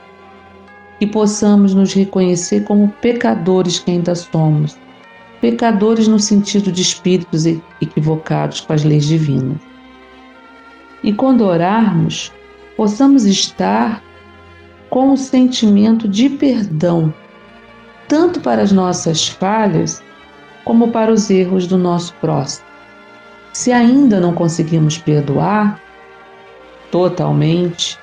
Que 0.99 1.05
possamos 1.05 1.73
nos 1.73 1.93
reconhecer 1.93 2.63
como 2.63 2.87
pecadores 3.01 3.79
que 3.79 3.91
ainda 3.91 4.15
somos, 4.15 4.77
pecadores 5.41 6.07
no 6.07 6.19
sentido 6.19 6.71
de 6.71 6.81
espíritos 6.81 7.45
equivocados 7.45 8.61
com 8.61 8.73
as 8.73 8.83
leis 8.83 9.05
divinas. 9.05 9.57
E 11.03 11.13
quando 11.13 11.41
orarmos, 11.41 12.31
possamos 12.77 13.25
estar 13.25 14.01
com 14.89 15.11
o 15.11 15.17
sentimento 15.17 16.07
de 16.07 16.29
perdão, 16.29 17.13
tanto 18.07 18.39
para 18.39 18.61
as 18.61 18.71
nossas 18.71 19.27
falhas 19.27 20.01
como 20.63 20.89
para 20.91 21.11
os 21.11 21.29
erros 21.29 21.67
do 21.67 21.77
nosso 21.77 22.13
próximo. 22.15 22.65
Se 23.55 23.71
ainda 23.71 24.19
não 24.19 24.33
conseguimos 24.33 24.97
perdoar 24.97 25.79
totalmente, 26.91 27.97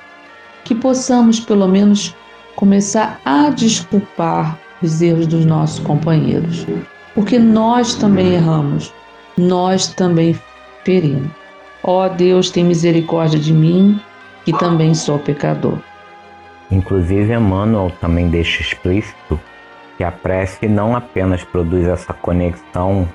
que 0.65 0.75
possamos 0.75 1.41
pelo 1.41 1.69
menos 1.69 2.17
começar 2.57 3.21
a 3.23 3.51
desculpar 3.51 4.59
os 4.83 5.03
erros 5.03 5.27
dos 5.27 5.45
nossos 5.45 5.79
companheiros, 5.81 6.67
porque 7.15 7.39
nós 7.39 7.95
também 7.95 8.33
erramos, 8.33 8.95
nós 9.37 9.89
também 9.89 10.35
ferimos. 10.85 11.31
Ó 11.85 12.07
oh, 12.07 12.09
Deus, 12.09 12.49
tem 12.49 12.65
misericórdia 12.65 13.39
de 13.39 13.53
mim, 13.53 14.01
que 14.47 14.55
também 14.55 14.95
sou 14.95 15.19
pecador. 15.19 15.79
Inclusive, 16.71 17.31
Emmanuel 17.31 17.93
também 18.01 18.31
deixa 18.31 18.63
explícito 18.63 19.39
que 19.99 20.03
a 20.03 20.11
prece 20.11 20.67
não 20.67 20.97
apenas 20.97 21.45
produz 21.45 21.87
essa 21.87 22.15
conexão 22.15 23.07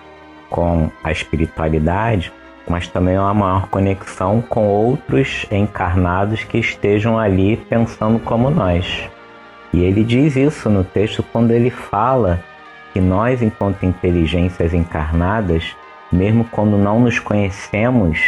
com 0.49 0.89
a 1.03 1.11
espiritualidade, 1.11 2.31
mas 2.67 2.87
também 2.87 3.17
uma 3.17 3.33
maior 3.33 3.67
conexão 3.69 4.41
com 4.41 4.67
outros 4.67 5.45
encarnados 5.51 6.43
que 6.43 6.57
estejam 6.57 7.17
ali 7.17 7.57
pensando 7.57 8.19
como 8.19 8.49
nós. 8.49 9.09
E 9.73 9.83
ele 9.83 10.03
diz 10.03 10.35
isso 10.35 10.69
no 10.69 10.83
texto 10.83 11.23
quando 11.23 11.51
ele 11.51 11.69
fala 11.69 12.43
que 12.93 12.99
nós, 12.99 13.41
enquanto 13.41 13.85
inteligências 13.85 14.73
encarnadas, 14.73 15.75
mesmo 16.11 16.45
quando 16.45 16.77
não 16.77 16.99
nos 16.99 17.19
conhecemos, 17.19 18.19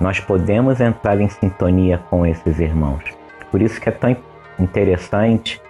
nós 0.00 0.20
podemos 0.20 0.80
entrar 0.80 1.20
em 1.20 1.28
sintonia 1.28 1.98
com 2.10 2.24
esses 2.26 2.60
irmãos. 2.60 3.02
Por 3.50 3.62
isso 3.62 3.80
que 3.80 3.88
é 3.88 3.92
tão 3.92 4.16
interessante 4.58 5.60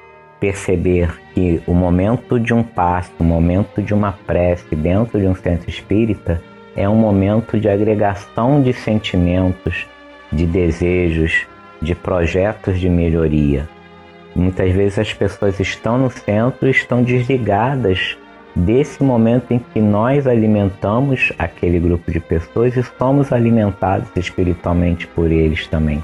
perceber 0.40 1.18
que 1.34 1.60
o 1.66 1.74
momento 1.74 2.38
de 2.38 2.54
um 2.54 2.62
passo, 2.62 3.12
o 3.18 3.24
momento 3.24 3.82
de 3.82 3.92
uma 3.92 4.12
prece 4.12 4.74
dentro 4.74 5.20
de 5.20 5.26
um 5.26 5.34
centro 5.34 5.68
espírita 5.68 6.42
é 6.76 6.88
um 6.88 6.94
momento 6.94 7.58
de 7.58 7.68
agregação 7.68 8.62
de 8.62 8.72
sentimentos, 8.72 9.86
de 10.32 10.46
desejos, 10.46 11.46
de 11.82 11.94
projetos 11.94 12.78
de 12.78 12.88
melhoria. 12.88 13.68
Muitas 14.34 14.72
vezes 14.72 14.98
as 14.98 15.12
pessoas 15.12 15.58
estão 15.58 15.98
no 15.98 16.10
centro 16.10 16.68
e 16.68 16.70
estão 16.70 17.02
desligadas 17.02 18.16
desse 18.54 19.02
momento 19.02 19.52
em 19.52 19.58
que 19.58 19.80
nós 19.80 20.26
alimentamos 20.26 21.32
aquele 21.38 21.78
grupo 21.78 22.10
de 22.10 22.20
pessoas 22.20 22.76
e 22.76 22.82
somos 22.98 23.32
alimentados 23.32 24.08
espiritualmente 24.16 25.06
por 25.08 25.30
eles 25.30 25.66
também. 25.66 26.02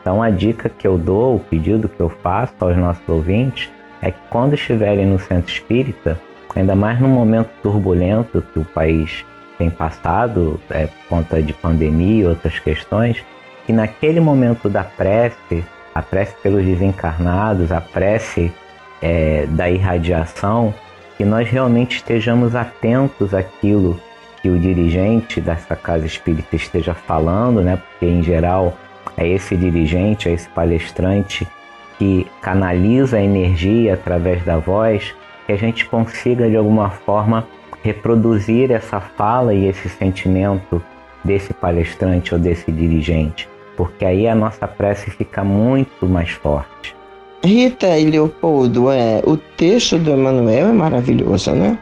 Então 0.00 0.22
a 0.22 0.30
dica 0.30 0.68
que 0.68 0.86
eu 0.86 0.98
dou, 0.98 1.36
o 1.36 1.40
pedido 1.40 1.88
que 1.88 2.00
eu 2.00 2.08
faço 2.08 2.54
aos 2.60 2.76
nossos 2.76 3.08
ouvintes 3.08 3.70
é 4.04 4.10
que 4.10 4.20
quando 4.28 4.54
estiverem 4.54 5.06
no 5.06 5.18
centro 5.18 5.50
espírita, 5.50 6.20
ainda 6.54 6.74
mais 6.74 7.00
num 7.00 7.08
momento 7.08 7.48
turbulento 7.62 8.44
que 8.52 8.58
o 8.58 8.64
país 8.64 9.24
tem 9.56 9.70
passado, 9.70 10.60
é, 10.70 10.86
por 10.86 11.08
conta 11.08 11.42
de 11.42 11.54
pandemia 11.54 12.22
e 12.22 12.26
outras 12.26 12.58
questões, 12.58 13.24
que 13.64 13.72
naquele 13.72 14.20
momento 14.20 14.68
da 14.68 14.84
prece, 14.84 15.64
a 15.94 16.02
prece 16.02 16.34
pelos 16.42 16.64
desencarnados, 16.64 17.72
a 17.72 17.80
prece 17.80 18.52
é, 19.00 19.46
da 19.48 19.70
irradiação, 19.70 20.74
que 21.16 21.24
nós 21.24 21.48
realmente 21.48 21.96
estejamos 21.96 22.54
atentos 22.54 23.32
àquilo 23.32 23.98
que 24.42 24.50
o 24.50 24.58
dirigente 24.58 25.40
dessa 25.40 25.74
casa 25.74 26.04
espírita 26.04 26.56
esteja 26.56 26.92
falando, 26.92 27.62
né? 27.62 27.78
Porque 27.78 28.04
em 28.04 28.22
geral 28.22 28.76
é 29.16 29.26
esse 29.26 29.56
dirigente, 29.56 30.28
é 30.28 30.32
esse 30.32 30.48
palestrante 30.50 31.48
que 31.98 32.26
canaliza 32.40 33.16
a 33.16 33.22
energia 33.22 33.94
através 33.94 34.44
da 34.44 34.56
voz, 34.56 35.14
que 35.46 35.52
a 35.52 35.56
gente 35.56 35.86
consiga 35.86 36.48
de 36.48 36.56
alguma 36.56 36.90
forma 36.90 37.46
reproduzir 37.82 38.70
essa 38.70 39.00
fala 39.00 39.52
e 39.52 39.66
esse 39.66 39.88
sentimento 39.88 40.82
desse 41.22 41.52
palestrante 41.52 42.34
ou 42.34 42.40
desse 42.40 42.70
dirigente, 42.72 43.48
porque 43.76 44.04
aí 44.04 44.26
a 44.26 44.34
nossa 44.34 44.66
prece 44.66 45.10
fica 45.10 45.44
muito 45.44 46.06
mais 46.06 46.30
forte. 46.30 46.96
Rita 47.44 47.98
e 47.98 48.06
Leopoldo, 48.06 48.90
é, 48.90 49.22
o 49.26 49.36
texto 49.36 49.98
do 49.98 50.12
Emmanuel 50.12 50.68
é 50.68 50.72
maravilhoso, 50.72 51.50
né? 51.52 51.78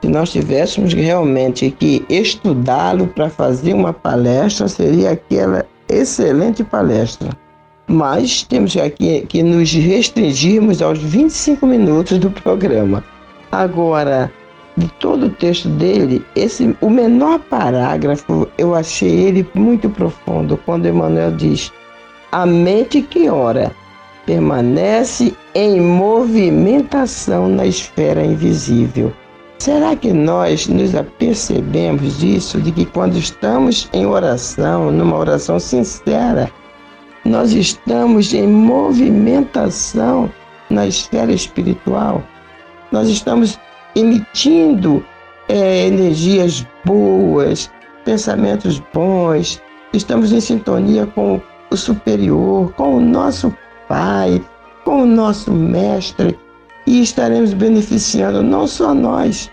Se 0.00 0.08
nós 0.08 0.30
tivéssemos 0.30 0.92
realmente 0.92 1.70
que 1.72 2.04
estudá-lo 2.08 3.08
para 3.08 3.28
fazer 3.28 3.74
uma 3.74 3.92
palestra, 3.92 4.68
seria 4.68 5.10
aquela 5.10 5.66
excelente 5.88 6.62
palestra. 6.62 7.30
Mas 7.88 8.42
temos 8.42 8.76
aqui 8.76 9.24
que 9.28 9.42
nos 9.42 9.72
restringirmos 9.72 10.82
aos 10.82 10.98
25 10.98 11.64
minutos 11.66 12.18
do 12.18 12.30
programa. 12.30 13.04
Agora, 13.52 14.30
de 14.76 14.88
todo 14.98 15.26
o 15.26 15.30
texto 15.30 15.68
dele, 15.68 16.24
esse 16.34 16.76
o 16.80 16.90
menor 16.90 17.38
parágrafo 17.38 18.48
eu 18.58 18.74
achei 18.74 19.08
ele 19.08 19.48
muito 19.54 19.88
profundo 19.88 20.58
quando 20.66 20.88
Emmanuel 20.88 21.32
diz: 21.32 21.72
a 22.32 22.44
mente 22.44 23.02
que 23.02 23.28
ora 23.28 23.70
permanece 24.26 25.32
em 25.54 25.80
movimentação 25.80 27.48
na 27.48 27.64
esfera 27.64 28.24
invisível. 28.24 29.12
Será 29.58 29.96
que 29.96 30.12
nós 30.12 30.66
nos 30.66 30.94
apercebemos 30.94 32.18
disso, 32.18 32.60
de 32.60 32.72
que 32.72 32.84
quando 32.84 33.16
estamos 33.16 33.88
em 33.92 34.04
oração, 34.04 34.90
numa 34.90 35.16
oração 35.16 35.58
sincera, 35.58 36.50
nós 37.26 37.52
estamos 37.52 38.32
em 38.32 38.46
movimentação 38.46 40.30
na 40.70 40.86
esfera 40.86 41.32
espiritual? 41.32 42.22
Nós 42.92 43.08
estamos 43.08 43.58
emitindo 43.94 45.04
é, 45.48 45.86
energias 45.86 46.66
boas, 46.84 47.70
pensamentos 48.04 48.80
bons, 48.94 49.60
estamos 49.92 50.32
em 50.32 50.40
sintonia 50.40 51.06
com 51.06 51.40
o 51.70 51.76
superior, 51.76 52.72
com 52.72 52.96
o 52.96 53.00
nosso 53.00 53.54
Pai, 53.88 54.42
com 54.84 55.02
o 55.02 55.06
nosso 55.06 55.52
Mestre 55.52 56.36
e 56.86 57.02
estaremos 57.02 57.52
beneficiando 57.52 58.42
não 58.42 58.66
só 58.66 58.94
nós, 58.94 59.50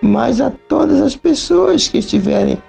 mas 0.00 0.40
a 0.40 0.50
todas 0.68 1.00
as 1.00 1.14
pessoas 1.14 1.86
que 1.86 1.98
estiverem 1.98 2.60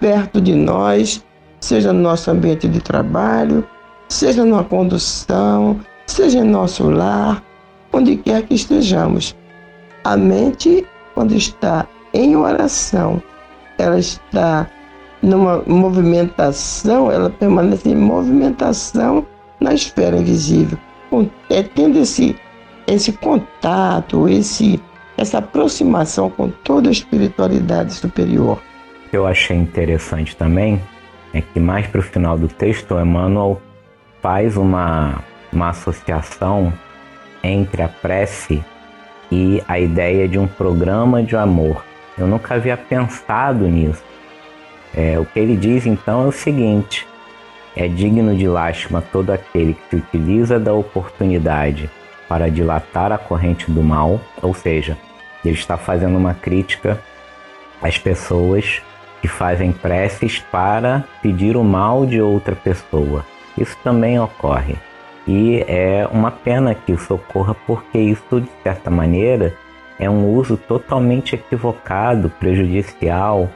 perto 0.00 0.40
de 0.40 0.54
nós, 0.54 1.24
seja 1.60 1.92
no 1.92 2.00
nosso 2.00 2.30
ambiente 2.30 2.68
de 2.68 2.80
trabalho, 2.80 3.66
seja 4.08 4.44
numa 4.44 4.64
condução, 4.64 5.80
seja 6.06 6.38
em 6.38 6.44
nosso 6.44 6.88
lar, 6.88 7.42
onde 7.92 8.16
quer 8.16 8.42
que 8.42 8.54
estejamos. 8.54 9.36
A 10.04 10.16
mente, 10.16 10.86
quando 11.14 11.34
está 11.34 11.86
em 12.12 12.36
oração, 12.36 13.22
ela 13.78 13.98
está 13.98 14.68
numa 15.22 15.62
movimentação, 15.66 17.10
ela 17.10 17.30
permanece 17.30 17.88
em 17.88 17.96
movimentação 17.96 19.26
na 19.60 19.72
esfera 19.72 20.18
invisível, 20.18 20.78
é, 21.48 21.62
tendo 21.62 21.98
esse 21.98 22.36
esse 22.86 23.12
contato, 23.12 24.28
esse, 24.28 24.80
essa 25.16 25.38
aproximação 25.38 26.30
com 26.30 26.50
toda 26.50 26.88
a 26.88 26.92
espiritualidade 26.92 27.94
superior. 27.94 28.60
Eu 29.12 29.26
achei 29.26 29.56
interessante 29.56 30.36
também 30.36 30.80
é 31.32 31.40
que 31.40 31.58
mais 31.58 31.86
para 31.86 32.00
o 32.00 32.02
final 32.02 32.38
do 32.38 32.46
texto, 32.46 32.98
Emmanuel 32.98 33.60
faz 34.24 34.56
uma, 34.56 35.22
uma 35.52 35.68
associação 35.68 36.72
entre 37.42 37.82
a 37.82 37.88
prece 37.88 38.64
e 39.30 39.62
a 39.68 39.78
ideia 39.78 40.26
de 40.26 40.38
um 40.38 40.46
programa 40.46 41.22
de 41.22 41.36
amor. 41.36 41.84
Eu 42.16 42.26
nunca 42.26 42.54
havia 42.54 42.74
pensado 42.74 43.68
nisso. 43.68 44.02
É, 44.96 45.18
o 45.18 45.26
que 45.26 45.38
ele 45.38 45.54
diz 45.58 45.84
então 45.84 46.24
é 46.24 46.26
o 46.28 46.32
seguinte: 46.32 47.06
É 47.76 47.86
digno 47.86 48.34
de 48.34 48.48
lástima 48.48 49.02
todo 49.12 49.30
aquele 49.30 49.74
que 49.74 49.90
se 49.90 49.96
utiliza 49.96 50.58
da 50.58 50.72
oportunidade 50.72 51.90
para 52.26 52.50
dilatar 52.50 53.12
a 53.12 53.18
corrente 53.18 53.70
do 53.70 53.82
mal, 53.82 54.18
ou 54.40 54.54
seja, 54.54 54.96
ele 55.44 55.54
está 55.54 55.76
fazendo 55.76 56.16
uma 56.16 56.32
crítica 56.32 56.98
às 57.82 57.98
pessoas 57.98 58.80
que 59.20 59.28
fazem 59.28 59.70
preces 59.70 60.38
para 60.50 61.04
pedir 61.20 61.58
o 61.58 61.62
mal 61.62 62.06
de 62.06 62.22
outra 62.22 62.56
pessoa. 62.56 63.22
Isso 63.56 63.76
também 63.82 64.18
ocorre. 64.18 64.76
E 65.26 65.64
é 65.66 66.06
uma 66.12 66.30
pena 66.30 66.74
que 66.74 66.92
isso 66.92 67.14
ocorra 67.14 67.54
porque 67.66 67.98
isso, 67.98 68.40
de 68.40 68.50
certa 68.62 68.90
maneira, 68.90 69.54
é 69.98 70.10
um 70.10 70.34
uso 70.34 70.56
totalmente 70.56 71.34
equivocado, 71.34 72.28
prejudicial, 72.38 73.48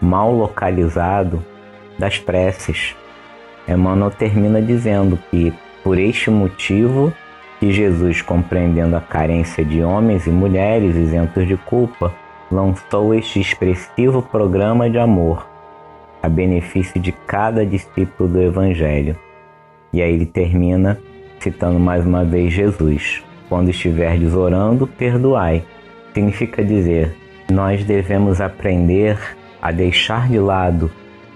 mal 0.00 0.32
localizado 0.32 1.44
das 1.98 2.18
preces. 2.18 2.96
Emmanuel 3.68 4.10
termina 4.10 4.60
dizendo 4.60 5.18
que, 5.30 5.52
por 5.84 5.98
este 5.98 6.30
motivo, 6.30 7.12
que 7.60 7.70
Jesus, 7.70 8.20
compreendendo 8.22 8.96
a 8.96 9.00
carência 9.00 9.64
de 9.64 9.82
homens 9.82 10.26
e 10.26 10.30
mulheres 10.30 10.96
isentos 10.96 11.46
de 11.46 11.56
culpa, 11.56 12.12
lançou 12.50 13.14
este 13.14 13.40
expressivo 13.40 14.22
programa 14.22 14.90
de 14.90 14.98
amor 14.98 15.46
a 16.22 16.28
benefício 16.28 17.00
de 17.00 17.12
cada 17.12 17.64
discípulo 17.66 18.28
do 18.28 18.42
Evangelho. 18.42 19.16
E 19.92 20.00
aí 20.00 20.12
ele 20.12 20.26
termina 20.26 20.98
citando 21.38 21.78
mais 21.78 22.04
uma 22.04 22.24
vez 22.24 22.52
Jesus: 22.52 23.22
Quando 23.48 23.70
estiverdes 23.70 24.34
orando, 24.34 24.86
perdoai. 24.86 25.64
Significa 26.14 26.64
dizer, 26.64 27.14
nós 27.50 27.84
devemos 27.84 28.40
aprender 28.40 29.18
a 29.60 29.70
deixar 29.70 30.28
de 30.28 30.38
lado 30.38 30.90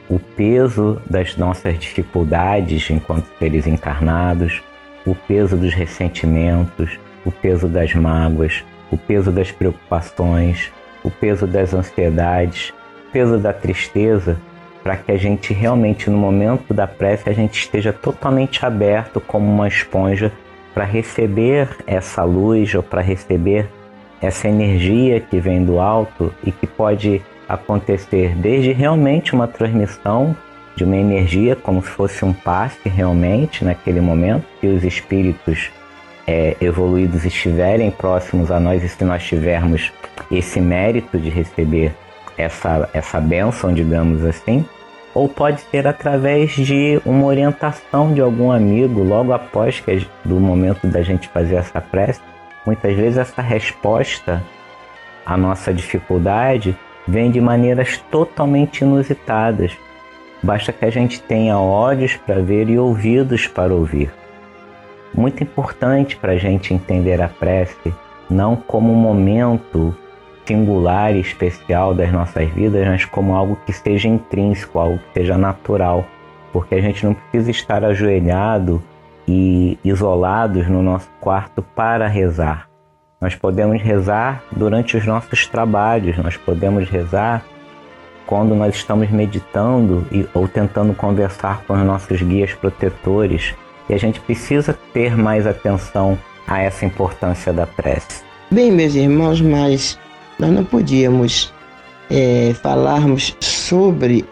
o 0.09 0.19
peso 0.19 1.01
das 1.09 1.37
nossas 1.37 1.79
dificuldades 1.79 2.90
enquanto 2.90 3.27
seres 3.38 3.66
encarnados, 3.66 4.62
o 5.05 5.14
peso 5.14 5.57
dos 5.57 5.73
ressentimentos, 5.75 6.99
o 7.25 7.33
peso 7.33 7.69
das 7.69 7.95
mágoas, 7.95 8.64
o 8.90 8.97
peso 8.97 9.33
das 9.33 9.51
preocupações, 9.51 10.71
o 11.03 11.11
peso 11.11 11.47
das 11.47 11.75
ansiedades, 11.75 12.73
o 13.09 13.12
peso 13.12 13.38
da 13.38 13.53
tristeza, 13.53 14.38
para 14.87 14.96
que 14.96 15.11
a 15.11 15.16
gente 15.16 15.53
realmente 15.53 16.09
no 16.09 16.16
momento 16.16 16.72
da 16.72 16.87
prece 16.87 17.29
a 17.29 17.33
gente 17.33 17.59
esteja 17.59 17.92
totalmente 17.92 18.64
aberto 18.64 19.20
como 19.20 19.44
uma 19.44 19.66
esponja 19.66 20.31
para 20.72 20.85
receber 20.85 21.68
essa 21.88 22.22
luz 22.22 22.72
ou 22.72 22.85
para 22.85 23.01
receber 23.01 23.68
essa 24.22 24.46
energia 24.46 25.18
que 25.18 25.40
vem 25.40 25.64
do 25.64 25.81
alto 25.81 26.33
e 26.44 26.53
que 26.53 26.68
pode 26.68 27.20
acontecer 27.49 28.37
desde 28.37 28.70
realmente 28.70 29.35
uma 29.35 29.49
transmissão 29.49 30.37
de 30.77 30.85
uma 30.85 30.96
energia, 30.96 31.57
como 31.57 31.83
se 31.83 31.88
fosse 31.88 32.25
um 32.25 32.33
passe 32.33 32.88
realmente 32.88 33.64
naquele 33.64 34.01
momento, 34.01 34.46
que 34.61 34.68
os 34.68 34.85
espíritos 34.85 35.68
é, 36.29 36.57
evoluídos 36.61 37.25
estiverem 37.25 37.90
próximos 37.90 38.53
a 38.53 38.61
nós 38.61 38.85
e 38.85 38.88
se 38.88 39.03
nós 39.03 39.25
tivermos 39.25 39.92
esse 40.31 40.61
mérito 40.61 41.18
de 41.18 41.29
receber 41.29 41.92
essa, 42.38 42.88
essa 42.92 43.20
bênção, 43.20 43.75
digamos 43.75 44.25
assim, 44.25 44.64
ou 45.16 45.31
pode 45.31 45.62
ser 45.62 45.87
através 45.87 46.50
de 46.50 47.00
uma 47.02 47.24
orientação 47.24 48.12
de 48.12 48.20
algum 48.20 48.52
amigo 48.52 49.02
logo 49.02 49.33
após 49.33 49.81
que, 49.81 50.07
do 50.22 50.38
momento 50.38 50.87
da 50.87 51.00
gente 51.00 51.26
fazer 51.29 51.55
essa 51.55 51.81
prece. 51.81 52.20
Muitas 52.66 52.94
vezes 52.94 53.16
essa 53.16 53.40
resposta 53.40 54.44
à 55.24 55.35
nossa 55.35 55.72
dificuldade 55.72 56.76
vem 57.09 57.31
de 57.31 57.40
maneiras 57.40 57.96
totalmente 58.11 58.83
inusitadas. 58.83 59.74
Basta 60.42 60.70
que 60.70 60.85
a 60.85 60.90
gente 60.90 61.18
tenha 61.22 61.59
olhos 61.59 62.14
para 62.14 62.42
ver 62.42 62.68
e 62.68 62.79
ouvidos 62.79 63.46
para 63.46 63.72
ouvir. 63.72 64.12
Muito 65.14 65.42
importante 65.42 66.14
para 66.14 66.33
a 66.33 66.38
gente 66.38 66.74
entender 66.74 67.22
a 67.22 67.29
prece 67.29 67.94
não 68.29 68.55
como 68.55 68.92
um 68.92 68.96
momento 68.96 69.96
singular 70.47 71.15
e 71.15 71.21
especial 71.21 71.95
das 71.95 72.13
nossas 72.13 72.49
vidas, 72.51 72.87
mas 72.87 73.05
como 73.05 73.35
algo 73.35 73.59
que 73.67 73.73
seja 73.73 74.09
intrínseco, 74.09 74.79
algo 74.79 74.99
que 74.99 75.21
seja 75.21 75.37
natural, 75.37 76.05
porque 76.53 76.75
a 76.75 76.81
gente 76.81 77.05
não 77.05 77.15
precisa 77.15 77.51
estar 77.51 77.85
ajoelhado 77.85 78.83
e 79.27 79.79
isolados 79.85 80.69
no 80.69 80.83
nosso 80.83 81.11
quarto 81.21 81.63
para 81.63 82.07
rezar. 82.07 82.69
Nós 83.21 83.35
podemos 83.35 83.83
rezar 83.83 84.43
durante 84.53 84.97
os 84.97 85.05
nossos 85.05 85.47
trabalhos, 85.47 86.17
nós 86.19 86.37
podemos 86.37 86.89
rezar 86.89 87.45
quando 88.27 88.55
nós 88.55 88.75
estamos 88.75 89.11
meditando 89.11 90.07
e, 90.13 90.27
ou 90.35 90.47
tentando 90.47 90.93
conversar 90.95 91.63
com 91.67 91.75
os 91.75 91.85
nossos 91.85 92.21
guias 92.21 92.53
protetores. 92.53 93.55
E 93.89 93.95
a 93.95 93.99
gente 93.99 94.21
precisa 94.21 94.77
ter 94.93 95.17
mais 95.17 95.47
atenção 95.47 96.19
a 96.47 96.61
essa 96.61 96.85
importância 96.85 97.53
da 97.53 97.67
prece. 97.67 98.25
Bem, 98.51 98.71
meus 98.71 98.95
irmãos, 98.95 99.41
mas 99.41 99.99
nós 100.38 100.51
não 100.51 100.64
podíamos 100.64 101.53
é, 102.11 102.55
falarmos 102.62 103.37
sobre 103.40 104.25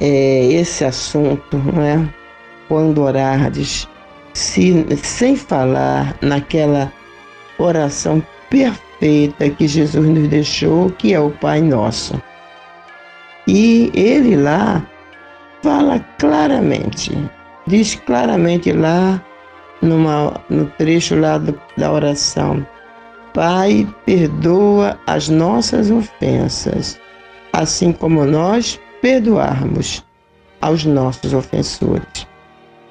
é, 0.00 0.46
esse 0.52 0.84
assunto, 0.84 1.56
não 1.56 1.82
é? 1.82 2.14
Quando 2.68 3.02
orardes, 3.02 3.88
se, 4.32 4.84
sem 4.96 5.36
falar 5.36 6.16
naquela 6.20 6.92
oração 7.58 8.22
perfeita 8.50 9.48
que 9.50 9.66
Jesus 9.66 10.06
nos 10.06 10.28
deixou, 10.28 10.90
que 10.90 11.14
é 11.14 11.20
o 11.20 11.30
Pai 11.30 11.60
Nosso. 11.60 12.20
E 13.46 13.90
ele 13.94 14.36
lá 14.36 14.84
fala 15.62 16.00
claramente, 16.18 17.12
diz 17.66 17.94
claramente 17.94 18.72
lá 18.72 19.22
numa, 19.82 20.40
no 20.48 20.66
trecho 20.78 21.18
lá 21.18 21.38
do, 21.38 21.58
da 21.76 21.92
oração, 21.92 22.66
Pai, 23.34 23.86
perdoa 24.06 24.98
as 25.06 25.28
nossas 25.28 25.90
ofensas, 25.90 26.98
assim 27.52 27.92
como 27.92 28.24
nós 28.24 28.80
perdoarmos 29.02 30.04
aos 30.60 30.84
nossos 30.84 31.34
ofensores. 31.34 32.26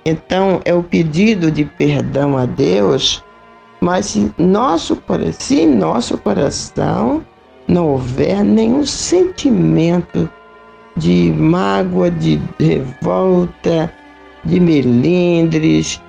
Então, 0.05 0.61
é 0.65 0.73
o 0.73 0.83
pedido 0.83 1.49
de 1.49 1.65
perdão 1.65 2.37
a 2.37 2.45
Deus 2.45 3.23
mas 3.83 4.05
se, 4.05 4.33
nosso, 4.37 4.97
se 5.37 5.59
em 5.59 5.75
nosso 5.75 6.17
coração 6.17 7.21
não 7.67 7.89
houver 7.89 8.41
nenhum 8.41 8.85
sentimento 8.85 10.29
de 10.95 11.33
mágoa, 11.35 12.09
de 12.09 12.39
revolta, 12.57 13.93
de 14.45 14.57
melindres 14.57 16.01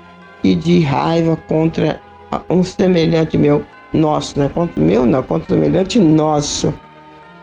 e 0.45 0.55
de 0.55 0.79
raiva 0.83 1.37
contra 1.49 2.01
um 2.49 2.63
semelhante 2.63 3.37
meu, 3.37 3.65
nosso, 3.95 4.39
né? 4.39 4.51
Contra 4.53 4.83
meu 4.83 5.07
não, 5.07 5.23
contra 5.23 5.55
o 5.55 5.59
semelhante 5.59 5.99
nosso, 5.99 6.75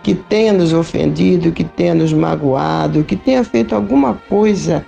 que 0.03 0.13
tenha 0.13 0.53
nos 0.53 0.73
ofendido, 0.73 1.51
que 1.51 1.63
tenha 1.63 1.95
nos 1.95 2.11
magoado, 2.13 3.03
que 3.03 3.15
tenha 3.15 3.43
feito 3.43 3.73
alguma 3.73 4.15
coisa 4.29 4.85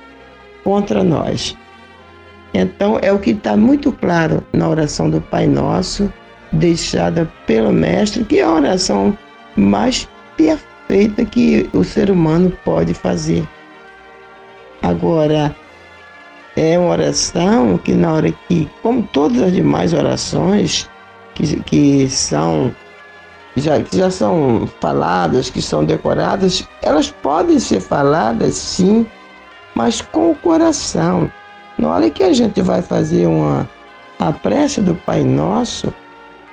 contra 0.64 1.04
nós. 1.04 1.58
Então, 2.54 3.00
é 3.02 3.12
o 3.12 3.18
que 3.18 3.32
está 3.32 3.58
muito 3.58 3.92
claro 3.92 4.44
na 4.54 4.70
oração 4.70 5.10
do 5.10 5.20
Pai 5.20 5.48
Nosso, 5.48 6.12
deixada 6.52 7.32
pelo 7.48 7.72
Mestre, 7.72 8.24
que 8.24 8.40
é 8.40 8.44
a 8.44 8.52
oração 8.52 9.18
mais 9.56 10.08
perfeita 10.38 11.26
que 11.26 11.68
o 11.74 11.84
ser 11.84 12.12
humano 12.12 12.52
pode 12.64 12.94
fazer. 12.94 13.48
Agora, 14.84 15.56
é 16.56 16.78
uma 16.78 16.92
oração 16.92 17.80
que, 17.80 17.94
na 17.94 18.14
hora 18.14 18.32
que, 18.48 18.70
como 18.84 19.02
todas 19.02 19.42
as 19.42 19.54
demais 19.54 19.94
orações 19.94 20.88
que, 21.34 21.62
que 21.64 22.10
são 22.10 22.74
já, 23.56 23.82
que 23.82 23.98
já 23.98 24.10
são 24.10 24.68
faladas, 24.80 25.50
que 25.50 25.62
são 25.62 25.86
decoradas, 25.86 26.68
elas 26.82 27.12
podem 27.12 27.60
ser 27.60 27.80
faladas 27.80 28.56
sim, 28.56 29.06
mas 29.76 30.02
com 30.02 30.32
o 30.32 30.36
coração 30.36 31.32
na 31.78 31.90
hora 31.90 32.10
que 32.10 32.24
a 32.24 32.34
gente 32.34 32.62
vai 32.62 32.82
fazer 32.82 33.28
uma 33.28 33.70
a 34.20 34.32
prece 34.32 34.80
do 34.80 34.96
Pai 34.96 35.24
Nosso, 35.24 35.94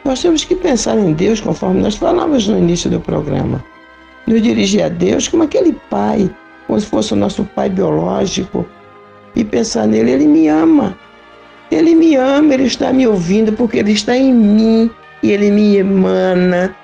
nós 0.05 0.21
temos 0.21 0.45
que 0.45 0.57
pensar 0.57 0.99
em 0.99 1.13
Deus, 1.13 1.41
conforme 1.41 1.83
nós 1.83 1.95
falamos 1.95 2.49
no 2.49 2.59
início 2.59 2.91
do 2.91 3.01
programa. 3.01 3.63
Nos 4.27 4.43
dirigir 4.43 4.83
a 4.83 4.89
Deus 4.89 5.29
como 5.29 5.43
aquele 5.43 5.73
pai, 5.91 6.31
como 6.67 6.81
se 6.81 6.87
fosse 6.87 7.13
o 7.13 7.17
nosso 7.17 7.45
pai 7.45 7.69
biológico, 7.69 8.67
e 9.37 9.45
pensar 9.45 9.87
nele, 9.87 10.11
ele 10.11 10.27
me 10.27 10.49
ama. 10.49 10.97
Ele 11.71 11.95
me 11.95 12.17
ama, 12.17 12.55
ele 12.55 12.65
está 12.65 12.93
me 12.93 13.07
ouvindo 13.07 13.53
porque 13.53 13.79
ele 13.79 13.93
está 13.93 14.17
em 14.17 14.33
mim 14.33 14.91
e 15.23 15.31
ele 15.31 15.51
me 15.51 15.77
emana. 15.77 16.75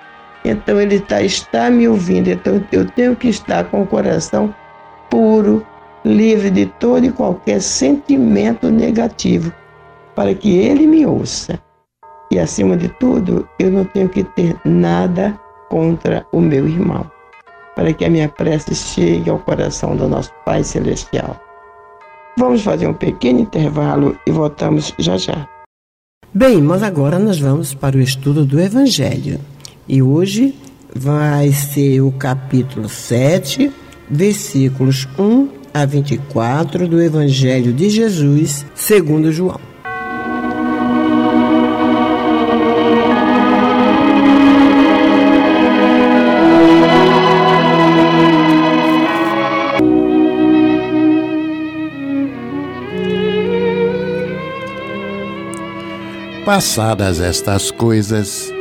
Então 0.45 0.81
ele 0.81 0.97
está, 0.97 1.23
está 1.23 1.71
me 1.71 1.89
ouvindo. 1.89 2.29
Então 2.29 2.63
eu 2.71 2.87
tenho 2.93 3.17
que 3.17 3.29
estar 3.29 3.65
com 3.65 3.83
o 3.83 3.87
coração 3.87 4.55
puro, 5.11 5.67
livre 6.05 6.51
de 6.51 6.67
todo 6.67 7.05
e 7.05 7.11
qualquer 7.11 7.61
sentimento 7.61 8.71
negativo, 8.71 9.53
para 10.15 10.35
que 10.35 10.57
ele 10.57 10.87
me 10.87 11.05
ouça. 11.05 11.59
E 12.31 12.39
acima 12.39 12.77
de 12.77 12.89
tudo, 12.89 13.49
eu 13.59 13.71
não 13.71 13.85
tenho 13.85 14.09
que 14.09 14.23
ter 14.23 14.57
nada 14.65 15.39
contra 15.69 16.27
o 16.33 16.41
meu 16.41 16.67
irmão, 16.69 17.11
para 17.75 17.93
que 17.93 18.05
a 18.05 18.11
minha 18.11 18.29
prece 18.29 18.75
chegue 18.75 19.31
ao 19.31 19.39
coração 19.39 19.97
do 19.97 20.09
nosso 20.09 20.33
Pai 20.45 20.63
Celestial. 20.63 21.46
Vamos 22.39 22.63
fazer 22.63 22.87
um 22.87 22.93
pequeno 22.93 23.41
intervalo 23.41 24.17
e 24.27 24.31
voltamos 24.31 24.93
já 24.99 25.17
já. 25.17 25.49
Bem, 26.35 26.61
mas 26.61 26.83
agora 26.83 27.19
nós 27.19 27.39
vamos 27.39 27.73
para 27.73 27.97
o 27.97 28.01
estudo 28.01 28.45
do 28.45 28.61
Evangelho. 28.61 29.41
E 29.89 30.03
hoje 30.03 30.55
vai 30.95 31.51
ser 31.51 32.03
o 32.03 32.13
capítulo 32.13 32.91
7, 32.91 33.73
versículos 34.11 35.09
1 35.19 35.49
a 35.73 35.87
24 35.87 36.87
do 36.87 37.01
Evangelho 37.01 37.73
de 37.73 37.89
Jesus, 37.89 38.67
segundo 38.75 39.33
João. 39.33 39.61
Passadas 56.47 57.21
estas 57.21 57.73
coisas, 57.73 58.55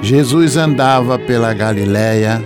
Jesus 0.00 0.56
andava 0.56 1.18
pela 1.18 1.52
Galiléia, 1.52 2.42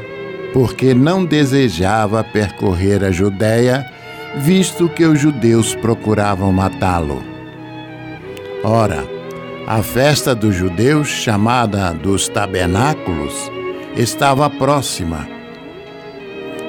porque 0.53 0.95
não 0.95 1.25
desejava 1.25 2.25
percorrer 2.25 3.05
a 3.05 3.13
Judéia, 3.13 3.89
visto 4.39 4.89
que 4.89 5.05
os 5.05 5.21
judeus 5.21 5.77
procuravam 5.77 6.53
matá-lo. 6.53 7.23
Ora, 8.65 9.07
a 9.65 9.81
festa 9.81 10.35
dos 10.35 10.57
judeus, 10.57 11.07
chamada 11.07 11.93
dos 11.93 12.27
tabernáculos, 12.27 13.35
estava 13.97 14.51
próxima. 14.51 15.29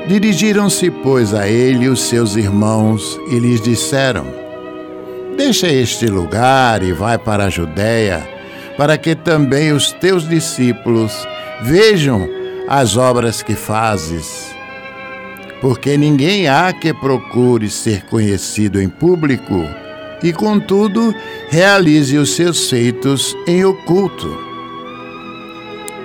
Dirigiram-se, 0.07 0.91
pois, 0.91 1.33
a 1.33 1.47
ele 1.47 1.89
os 1.89 2.03
seus 2.03 2.35
irmãos 2.35 3.19
e 3.31 3.39
lhes 3.39 3.59
disseram: 3.59 4.48
Deixa 5.49 5.67
este 5.67 6.05
lugar 6.05 6.83
e 6.83 6.93
vai 6.93 7.17
para 7.17 7.45
a 7.45 7.49
Judéia, 7.49 8.21
para 8.77 8.95
que 8.99 9.15
também 9.15 9.71
os 9.71 9.91
teus 9.93 10.29
discípulos 10.29 11.27
vejam 11.63 12.29
as 12.67 12.95
obras 12.95 13.41
que 13.41 13.55
fazes. 13.55 14.55
Porque 15.59 15.97
ninguém 15.97 16.47
há 16.47 16.71
que 16.71 16.93
procure 16.93 17.67
ser 17.67 18.05
conhecido 18.05 18.79
em 18.79 18.87
público 18.87 19.65
e, 20.21 20.31
contudo, 20.31 21.15
realize 21.49 22.15
os 22.15 22.35
seus 22.35 22.69
feitos 22.69 23.35
em 23.47 23.65
oculto. 23.65 24.39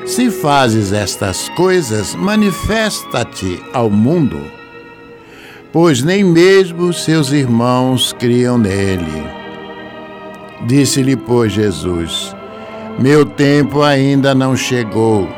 Se 0.06 0.30
fazes 0.30 0.90
estas 0.90 1.50
coisas, 1.50 2.14
manifesta-te 2.14 3.62
ao 3.74 3.90
mundo 3.90 4.40
pois 5.74 6.04
nem 6.04 6.22
mesmo 6.22 6.92
seus 6.92 7.32
irmãos 7.32 8.12
criam 8.12 8.56
nele. 8.56 9.33
Disse-lhe, 10.66 11.16
pois, 11.16 11.52
Jesus: 11.52 12.34
Meu 12.98 13.24
tempo 13.24 13.82
ainda 13.82 14.34
não 14.34 14.56
chegou, 14.56 15.28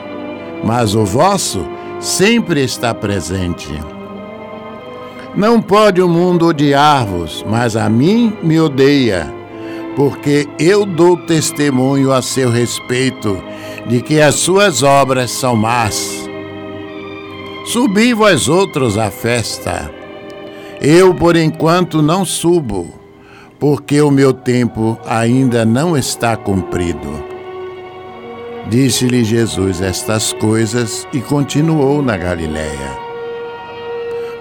mas 0.64 0.94
o 0.94 1.04
vosso 1.04 1.66
sempre 2.00 2.62
está 2.62 2.94
presente. 2.94 3.68
Não 5.34 5.60
pode 5.60 6.00
o 6.00 6.08
mundo 6.08 6.46
odiar-vos, 6.46 7.44
mas 7.46 7.76
a 7.76 7.88
mim 7.88 8.32
me 8.42 8.58
odeia, 8.58 9.32
porque 9.94 10.48
eu 10.58 10.86
dou 10.86 11.16
testemunho 11.16 12.12
a 12.12 12.22
seu 12.22 12.50
respeito 12.50 13.42
de 13.86 14.00
que 14.00 14.20
as 14.20 14.36
suas 14.36 14.82
obras 14.82 15.30
são 15.30 15.54
más. 15.54 16.28
Subi 17.66 18.14
vós 18.14 18.48
outros 18.48 18.96
à 18.96 19.10
festa 19.10 19.96
eu, 20.80 21.14
por 21.14 21.36
enquanto, 21.36 22.02
não 22.02 22.24
subo, 22.24 22.92
porque 23.58 24.00
o 24.00 24.10
meu 24.10 24.32
tempo 24.32 24.98
ainda 25.06 25.64
não 25.64 25.96
está 25.96 26.36
cumprido. 26.36 27.24
Disse-lhe 28.68 29.22
Jesus 29.22 29.80
estas 29.80 30.32
coisas 30.32 31.06
e 31.12 31.20
continuou 31.20 32.02
na 32.02 32.16
Galiléia. 32.16 32.98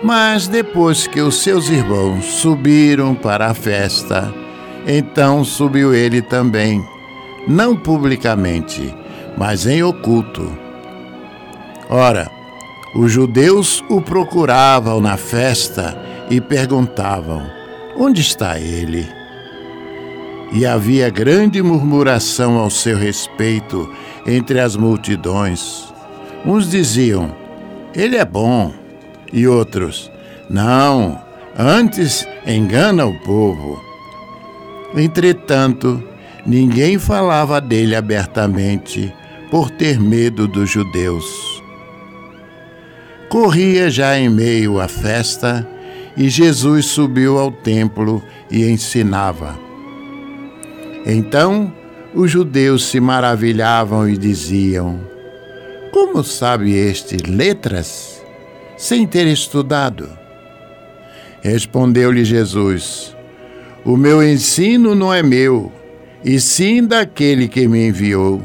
Mas 0.04 0.48
depois 0.48 1.08
que 1.08 1.22
os 1.22 1.42
seus 1.42 1.70
irmãos 1.70 2.26
subiram 2.26 3.16
para 3.16 3.48
a 3.48 3.54
festa, 3.54 4.34
então 4.88 5.44
subiu 5.44 5.94
ele 5.94 6.22
também, 6.22 6.84
não 7.48 7.76
publicamente, 7.76 8.94
mas 9.38 9.66
em 9.66 9.84
oculto. 9.84 10.52
Ora, 11.90 12.30
os 12.96 13.12
judeus 13.12 13.84
o 13.90 14.02
procuravam 14.02 15.00
na 15.00 15.18
festa 15.18 15.98
e 16.30 16.42
perguntavam: 16.42 17.44
Onde 17.98 18.20
está 18.20 18.60
ele? 18.60 19.08
E 20.52 20.66
havia 20.66 21.10
grande 21.10 21.62
murmuração 21.62 22.58
ao 22.58 22.70
seu 22.70 22.98
respeito 22.98 23.90
entre 24.28 24.60
as 24.60 24.76
multidões. 24.76 25.94
Uns 26.46 26.70
diziam: 26.70 27.34
Ele 27.94 28.18
é 28.18 28.26
bom, 28.26 28.74
e 29.32 29.48
outros: 29.48 30.12
Não, 30.50 31.22
antes 31.58 32.28
engana 32.46 33.06
o 33.06 33.18
povo. 33.22 33.82
Entretanto, 34.94 36.04
ninguém 36.46 37.00
falava 37.00 37.62
dele 37.62 37.96
abertamente 37.96 39.14
por 39.50 39.70
ter 39.70 40.00
medo 40.00 40.50
dos 40.50 40.70
judeus. 40.70 41.26
Corria 43.30 43.90
já 43.90 44.18
em 44.18 44.30
meio 44.30 44.80
à 44.80 44.88
festa 44.88 45.68
e 46.18 46.30
Jesus 46.30 46.88
subiu 46.88 47.38
ao 47.38 47.52
templo 47.52 48.24
e 48.50 48.66
ensinava. 48.66 49.58
Então 51.06 51.74
os 52.14 52.32
judeus 52.32 52.86
se 52.86 53.00
maravilhavam 53.00 54.08
e 54.08 54.18
diziam: 54.18 55.00
Como 55.92 56.24
sabe 56.24 56.74
este 56.74 57.18
letras, 57.18 58.24
sem 58.78 59.06
ter 59.06 59.28
estudado? 59.28 60.10
Respondeu-lhe 61.42 62.24
Jesus: 62.24 63.16
O 63.84 63.98
meu 63.98 64.24
ensino 64.24 64.96
não 64.96 65.14
é 65.14 65.22
meu, 65.22 65.72
e 66.24 66.40
sim 66.40 66.84
daquele 66.84 67.48
que 67.48 67.68
me 67.68 67.88
enviou. 67.88 68.42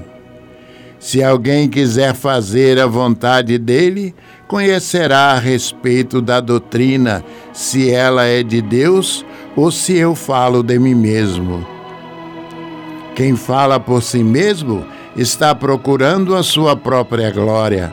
Se 0.98 1.22
alguém 1.22 1.66
quiser 1.66 2.14
fazer 2.14 2.78
a 2.78 2.86
vontade 2.86 3.56
dele, 3.56 4.14
conhecerá 4.46 5.30
a 5.30 5.38
respeito 5.38 6.20
da 6.20 6.40
doutrina, 6.40 7.24
se 7.52 7.90
ela 7.90 8.24
é 8.24 8.42
de 8.42 8.60
Deus 8.62 9.24
ou 9.56 9.70
se 9.70 9.96
eu 9.96 10.14
falo 10.14 10.62
de 10.62 10.78
mim 10.78 10.94
mesmo. 10.94 11.66
Quem 13.14 13.36
fala 13.36 13.78
por 13.78 14.02
si 14.02 14.22
mesmo 14.22 14.84
está 15.16 15.54
procurando 15.54 16.34
a 16.34 16.42
sua 16.42 16.76
própria 16.76 17.30
glória. 17.30 17.92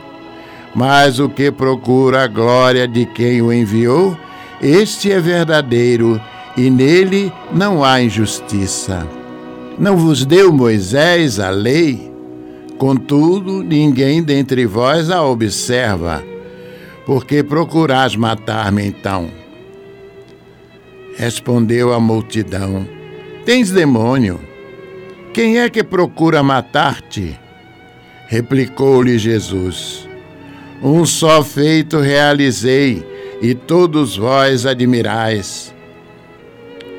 Mas 0.74 1.18
o 1.18 1.28
que 1.28 1.50
procura 1.50 2.24
a 2.24 2.26
glória 2.26 2.86
de 2.86 3.04
quem 3.04 3.42
o 3.42 3.52
enviou, 3.52 4.16
este 4.60 5.10
é 5.10 5.20
verdadeiro 5.20 6.20
e 6.56 6.70
nele 6.70 7.32
não 7.52 7.84
há 7.84 8.00
injustiça. 8.00 9.06
Não 9.78 9.96
vos 9.96 10.24
deu 10.24 10.52
Moisés 10.52 11.38
a 11.38 11.50
lei? 11.50 12.12
Contudo, 12.78 13.62
ninguém 13.62 14.22
dentre 14.22 14.66
vós 14.66 15.10
a 15.10 15.22
observa. 15.22 16.22
Por 17.04 17.24
que 17.24 17.42
procurais 17.42 18.14
matar-me 18.14 18.86
então? 18.86 19.37
Respondeu 21.18 21.92
a 21.92 21.98
multidão: 21.98 22.86
Tens 23.44 23.72
demônio. 23.72 24.38
Quem 25.34 25.58
é 25.58 25.68
que 25.68 25.82
procura 25.82 26.44
matar-te? 26.44 27.36
Replicou-lhe 28.28 29.18
Jesus: 29.18 30.08
Um 30.80 31.04
só 31.04 31.42
feito 31.42 31.98
realizei, 31.98 33.04
e 33.42 33.52
todos 33.52 34.16
vós 34.16 34.64
admirais. 34.64 35.74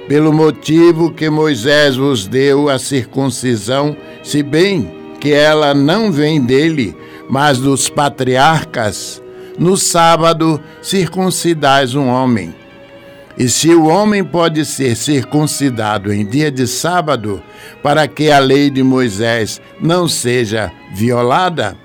Pelo 0.09 0.33
motivo 0.33 1.13
que 1.13 1.29
Moisés 1.29 1.95
vos 1.95 2.27
deu 2.27 2.67
a 2.67 2.77
circuncisão, 2.77 3.95
se 4.21 4.43
bem 4.43 4.91
que 5.21 5.31
ela 5.31 5.73
não 5.73 6.11
vem 6.11 6.41
dele, 6.41 6.93
mas 7.29 7.57
dos 7.57 7.87
patriarcas, 7.87 9.23
no 9.57 9.77
sábado 9.77 10.59
circuncidais 10.81 11.95
um 11.95 12.09
homem. 12.09 12.53
E 13.39 13.47
se 13.47 13.69
o 13.73 13.85
homem 13.85 14.21
pode 14.21 14.65
ser 14.65 14.97
circuncidado 14.97 16.11
em 16.11 16.25
dia 16.25 16.51
de 16.51 16.67
sábado, 16.67 17.41
para 17.81 18.05
que 18.05 18.29
a 18.29 18.37
lei 18.37 18.69
de 18.69 18.83
Moisés 18.83 19.61
não 19.79 20.09
seja 20.09 20.69
violada, 20.93 21.77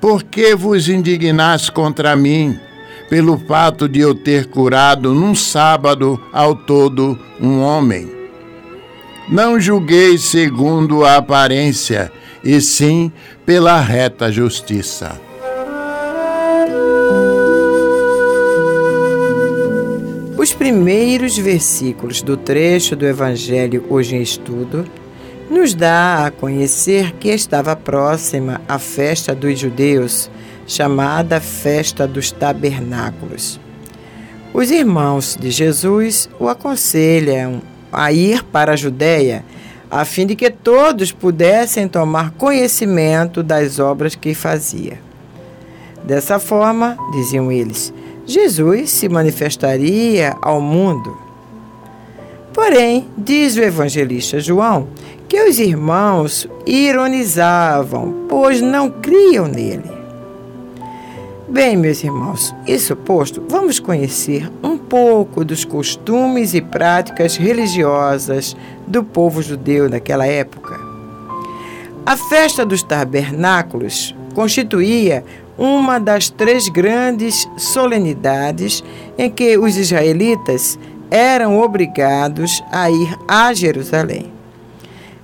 por 0.00 0.22
que 0.22 0.54
vos 0.54 0.88
indignais 0.88 1.68
contra 1.68 2.14
mim, 2.14 2.56
pelo 3.10 3.36
fato 3.36 3.88
de 3.88 3.98
eu 3.98 4.14
ter 4.14 4.46
curado 4.46 5.12
num 5.12 5.34
sábado 5.34 6.22
ao 6.32 6.54
todo 6.54 7.18
um 7.40 7.60
homem? 7.60 8.08
Não 9.28 9.58
julgueis 9.58 10.22
segundo 10.22 11.04
a 11.04 11.16
aparência, 11.16 12.12
e 12.44 12.60
sim 12.60 13.10
pela 13.44 13.80
reta 13.80 14.30
justiça. 14.30 15.23
Os 20.44 20.52
primeiros 20.52 21.38
versículos 21.38 22.20
do 22.20 22.36
trecho 22.36 22.94
do 22.94 23.06
Evangelho 23.06 23.82
hoje 23.88 24.14
em 24.14 24.20
estudo 24.20 24.84
nos 25.48 25.72
dá 25.72 26.26
a 26.26 26.30
conhecer 26.30 27.14
que 27.14 27.30
estava 27.30 27.74
próxima 27.74 28.60
a 28.68 28.78
festa 28.78 29.34
dos 29.34 29.58
judeus, 29.58 30.30
chamada 30.66 31.40
Festa 31.40 32.06
dos 32.06 32.30
Tabernáculos. 32.30 33.58
Os 34.52 34.70
irmãos 34.70 35.34
de 35.40 35.50
Jesus 35.50 36.28
o 36.38 36.46
aconselham 36.46 37.62
a 37.90 38.12
ir 38.12 38.44
para 38.44 38.74
a 38.74 38.76
Judéia, 38.76 39.42
a 39.90 40.04
fim 40.04 40.26
de 40.26 40.36
que 40.36 40.50
todos 40.50 41.10
pudessem 41.10 41.88
tomar 41.88 42.32
conhecimento 42.32 43.42
das 43.42 43.78
obras 43.78 44.14
que 44.14 44.34
fazia. 44.34 45.00
Dessa 46.04 46.38
forma, 46.38 46.98
diziam 47.14 47.50
eles, 47.50 47.94
Jesus 48.26 48.90
se 48.90 49.08
manifestaria 49.08 50.36
ao 50.40 50.60
mundo. 50.60 51.16
Porém, 52.52 53.08
diz 53.18 53.56
o 53.56 53.62
evangelista 53.62 54.40
João 54.40 54.88
que 55.28 55.42
os 55.42 55.58
irmãos 55.58 56.48
ironizavam, 56.66 58.26
pois 58.28 58.60
não 58.60 58.90
criam 58.90 59.46
nele. 59.46 59.92
Bem, 61.48 61.76
meus 61.76 62.02
irmãos, 62.02 62.54
isso 62.66 62.96
posto, 62.96 63.42
vamos 63.48 63.78
conhecer 63.78 64.50
um 64.62 64.78
pouco 64.78 65.44
dos 65.44 65.64
costumes 65.64 66.54
e 66.54 66.60
práticas 66.60 67.36
religiosas 67.36 68.56
do 68.86 69.04
povo 69.04 69.42
judeu 69.42 69.88
naquela 69.90 70.26
época. 70.26 70.78
A 72.06 72.16
festa 72.16 72.64
dos 72.64 72.82
tabernáculos 72.82 74.14
constituía 74.34 75.24
uma 75.56 75.98
das 75.98 76.28
três 76.30 76.68
grandes 76.68 77.48
solenidades 77.56 78.82
em 79.16 79.30
que 79.30 79.56
os 79.56 79.76
israelitas 79.76 80.78
eram 81.10 81.60
obrigados 81.60 82.62
a 82.72 82.90
ir 82.90 83.16
a 83.28 83.52
Jerusalém. 83.54 84.32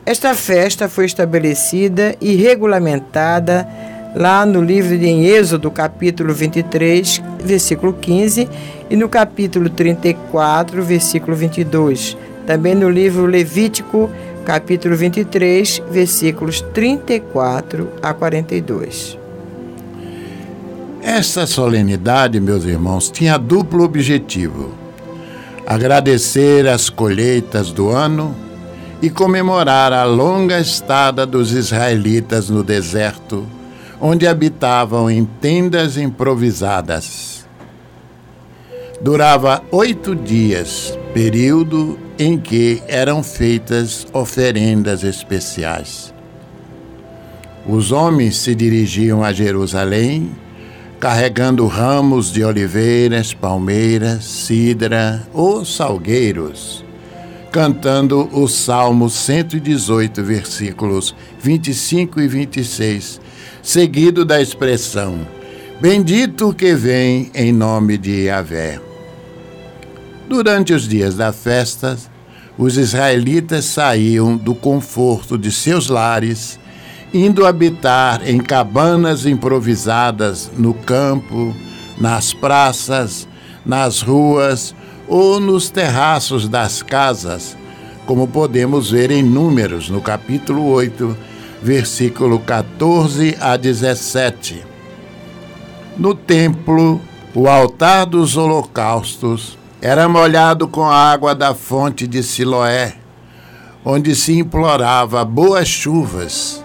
Esta 0.07 0.35
festa 0.35 0.88
foi 0.88 1.05
estabelecida 1.05 2.16
e 2.21 2.35
regulamentada 2.35 3.69
lá 4.14 4.45
no 4.45 4.62
livro 4.62 4.97
de 4.97 5.07
Êxodo, 5.07 5.71
capítulo 5.71 6.33
23, 6.35 7.23
versículo 7.45 7.93
15, 7.93 8.49
e 8.88 8.97
no 8.97 9.09
capítulo 9.09 9.69
34, 9.69 10.83
versículo 10.83 11.37
22. 11.37 12.16
Também 12.47 12.75
no 12.75 12.88
livro 12.88 13.27
Levítico, 13.27 14.11
capítulo 14.45 14.97
23, 14.97 15.83
versículos 15.90 16.61
34 16.73 17.88
a 18.03 18.12
42. 18.12 19.20
Essa 21.12 21.44
solenidade, 21.44 22.38
meus 22.38 22.64
irmãos, 22.64 23.11
tinha 23.11 23.37
duplo 23.37 23.83
objetivo: 23.83 24.73
agradecer 25.66 26.68
as 26.68 26.88
colheitas 26.88 27.73
do 27.73 27.88
ano 27.88 28.33
e 29.03 29.11
comemorar 29.11 29.92
a 29.92 30.05
longa 30.05 30.61
estada 30.61 31.27
dos 31.27 31.51
israelitas 31.51 32.49
no 32.49 32.62
deserto, 32.62 33.44
onde 34.01 34.25
habitavam 34.25 35.11
em 35.11 35.25
tendas 35.25 35.96
improvisadas. 35.96 37.44
Durava 39.01 39.64
oito 39.73 40.14
dias, 40.14 40.96
período 41.12 41.99
em 42.20 42.38
que 42.38 42.85
eram 42.87 43.20
feitas 43.25 44.07
oferendas 44.12 45.03
especiais. 45.03 46.14
Os 47.66 47.90
homens 47.90 48.37
se 48.37 48.55
dirigiam 48.55 49.25
a 49.25 49.33
Jerusalém 49.33 50.31
carregando 51.01 51.67
ramos 51.67 52.31
de 52.31 52.45
oliveiras, 52.45 53.35
palmeiras, 53.35 54.25
cidra 54.25 55.27
ou 55.33 55.65
salgueiros 55.65 56.85
cantando 57.51 58.29
o 58.33 58.47
Salmo 58.47 59.11
118, 59.11 60.23
versículos 60.23 61.15
25 61.41 62.21
e 62.21 62.29
26, 62.29 63.21
seguido 63.63 64.25
da 64.25 64.41
expressão: 64.41 65.27
Bendito 65.81 66.55
que 66.55 66.75
vem 66.75 67.31
em 67.35 67.53
nome 67.53 67.99
de 67.99 68.27
Yahvé. 68.27 68.81
Durante 70.29 70.73
os 70.73 70.87
dias 70.87 71.17
da 71.17 71.33
festa, 71.33 71.99
os 72.57 72.77
israelitas 72.77 73.65
saíam 73.65 74.37
do 74.37 74.55
conforto 74.55 75.37
de 75.37 75.51
seus 75.51 75.89
lares, 75.89 76.60
indo 77.12 77.44
habitar 77.44 78.29
em 78.29 78.38
cabanas 78.38 79.27
improvisadas 79.27 80.51
no 80.57 80.73
campo, 80.73 81.55
nas 81.99 82.33
praças, 82.33 83.27
nas 83.66 84.01
ruas 84.01 84.75
ou 85.09 85.40
nos 85.40 85.70
terraços 85.70 86.49
das 86.49 86.83
casas, 86.83 87.57
como 88.07 88.29
podemos 88.29 88.90
ver 88.90 89.11
em 89.11 89.23
Números, 89.23 89.90
no 89.90 90.01
capítulo 90.01 90.66
8, 90.68 91.16
versículo 91.61 92.38
14 92.38 93.37
a 93.40 93.57
17. 93.57 94.64
No 95.99 96.14
templo, 96.14 97.01
o 97.35 97.49
altar 97.49 98.07
dos 98.07 98.37
holocaustos 98.37 99.59
era 99.83 100.09
molhado 100.09 100.68
com 100.68 100.85
a 100.85 100.94
água 100.94 101.35
da 101.35 101.55
fonte 101.55 102.07
de 102.07 102.23
Siloé, 102.23 102.94
onde 103.85 104.14
se 104.14 104.38
implorava 104.38 105.25
boas 105.25 105.66
chuvas 105.66 106.60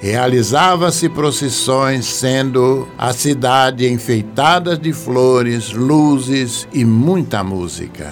Realizava-se 0.00 1.10
procissões, 1.10 2.06
sendo 2.06 2.88
a 2.96 3.12
cidade 3.12 3.86
enfeitada 3.86 4.74
de 4.74 4.94
flores, 4.94 5.72
luzes 5.72 6.66
e 6.72 6.86
muita 6.86 7.44
música. 7.44 8.10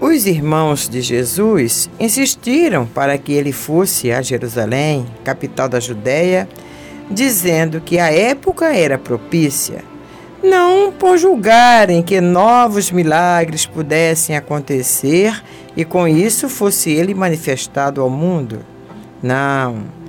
Os 0.00 0.26
irmãos 0.26 0.88
de 0.88 1.00
Jesus 1.00 1.90
insistiram 1.98 2.86
para 2.86 3.18
que 3.18 3.32
ele 3.32 3.50
fosse 3.50 4.12
a 4.12 4.22
Jerusalém, 4.22 5.04
capital 5.24 5.68
da 5.68 5.80
Judéia, 5.80 6.48
dizendo 7.10 7.80
que 7.80 7.98
a 7.98 8.12
época 8.12 8.66
era 8.66 8.96
propícia, 8.96 9.82
não 10.40 10.92
por 10.92 11.18
julgarem 11.18 12.00
que 12.00 12.20
novos 12.20 12.92
milagres 12.92 13.66
pudessem 13.66 14.36
acontecer 14.36 15.42
e 15.76 15.84
com 15.84 16.06
isso 16.06 16.48
fosse 16.48 16.92
ele 16.92 17.12
manifestado 17.12 18.00
ao 18.00 18.08
mundo. 18.08 18.60
Não 19.20 20.05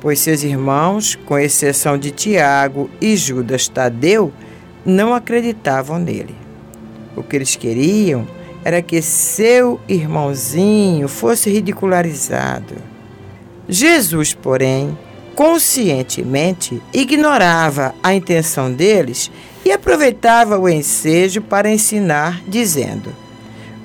pois 0.00 0.20
seus 0.20 0.42
irmãos, 0.42 1.14
com 1.26 1.38
exceção 1.38 1.98
de 1.98 2.10
Tiago 2.10 2.90
e 3.00 3.16
Judas 3.16 3.68
Tadeu, 3.68 4.32
não 4.84 5.14
acreditavam 5.14 5.98
nele. 5.98 6.34
O 7.16 7.22
que 7.22 7.36
eles 7.36 7.56
queriam 7.56 8.26
era 8.64 8.82
que 8.82 9.00
seu 9.00 9.80
irmãozinho 9.88 11.06
fosse 11.06 11.48
ridicularizado. 11.48 12.74
Jesus, 13.68 14.34
porém, 14.34 14.96
conscientemente 15.36 16.82
ignorava 16.92 17.94
a 18.02 18.14
intenção 18.14 18.72
deles 18.72 19.30
e 19.64 19.70
aproveitava 19.70 20.58
o 20.58 20.68
ensejo 20.68 21.42
para 21.42 21.70
ensinar, 21.70 22.42
dizendo: 22.48 23.14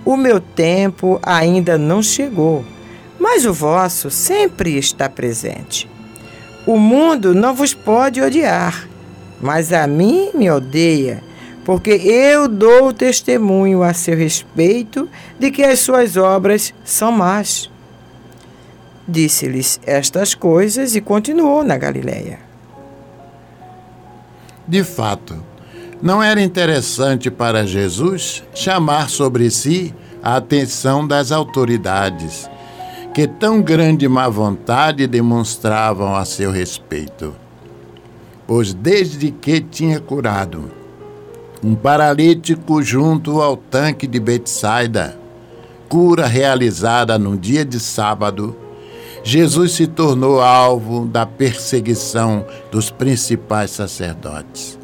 O 0.05 0.15
meu 0.15 0.39
tempo 0.39 1.19
ainda 1.21 1.77
não 1.77 2.01
chegou, 2.01 2.63
mas 3.19 3.45
o 3.45 3.53
vosso 3.53 4.09
sempre 4.09 4.77
está 4.77 5.09
presente. 5.09 5.90
O 6.65 6.77
mundo 6.77 7.33
não 7.33 7.55
vos 7.55 7.73
pode 7.73 8.21
odiar, 8.21 8.87
mas 9.41 9.73
a 9.73 9.87
mim 9.87 10.29
me 10.33 10.49
odeia, 10.49 11.23
porque 11.65 11.91
eu 11.91 12.47
dou 12.47 12.93
testemunho 12.93 13.81
a 13.81 13.93
seu 13.93 14.15
respeito 14.15 15.09
de 15.39 15.49
que 15.49 15.63
as 15.63 15.79
suas 15.79 16.17
obras 16.17 16.73
são 16.83 17.11
más. 17.11 17.69
Disse-lhes 19.07 19.79
estas 19.85 20.35
coisas 20.35 20.95
e 20.95 21.01
continuou 21.01 21.63
na 21.63 21.77
Galiléia. 21.77 22.39
De 24.67 24.83
fato, 24.83 25.43
não 26.01 26.21
era 26.21 26.41
interessante 26.41 27.29
para 27.29 27.65
Jesus 27.65 28.43
chamar 28.53 29.09
sobre 29.09 29.49
si 29.49 29.93
a 30.21 30.37
atenção 30.37 31.05
das 31.05 31.31
autoridades 31.31 32.49
que 33.13 33.27
tão 33.27 33.61
grande 33.61 34.07
má 34.07 34.29
vontade 34.29 35.05
demonstravam 35.05 36.15
a 36.15 36.23
seu 36.23 36.49
respeito. 36.51 37.35
Pois 38.47 38.73
desde 38.73 39.31
que 39.31 39.59
tinha 39.59 39.99
curado 39.99 40.71
um 41.63 41.75
paralítico 41.75 42.81
junto 42.81 43.41
ao 43.41 43.55
tanque 43.55 44.07
de 44.07 44.19
Betsaida, 44.19 45.17
cura 45.87 46.25
realizada 46.25 47.19
num 47.19 47.37
dia 47.37 47.63
de 47.63 47.79
sábado, 47.79 48.55
Jesus 49.23 49.73
se 49.73 49.85
tornou 49.85 50.41
alvo 50.41 51.05
da 51.05 51.25
perseguição 51.25 52.45
dos 52.71 52.89
principais 52.89 53.71
sacerdotes. 53.71 54.79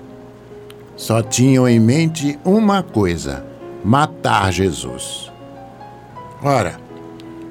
Só 0.96 1.22
tinham 1.22 1.68
em 1.68 1.80
mente 1.80 2.38
uma 2.44 2.84
coisa: 2.84 3.44
matar 3.84 4.52
Jesus. 4.52 5.32
Ora, 6.44 6.87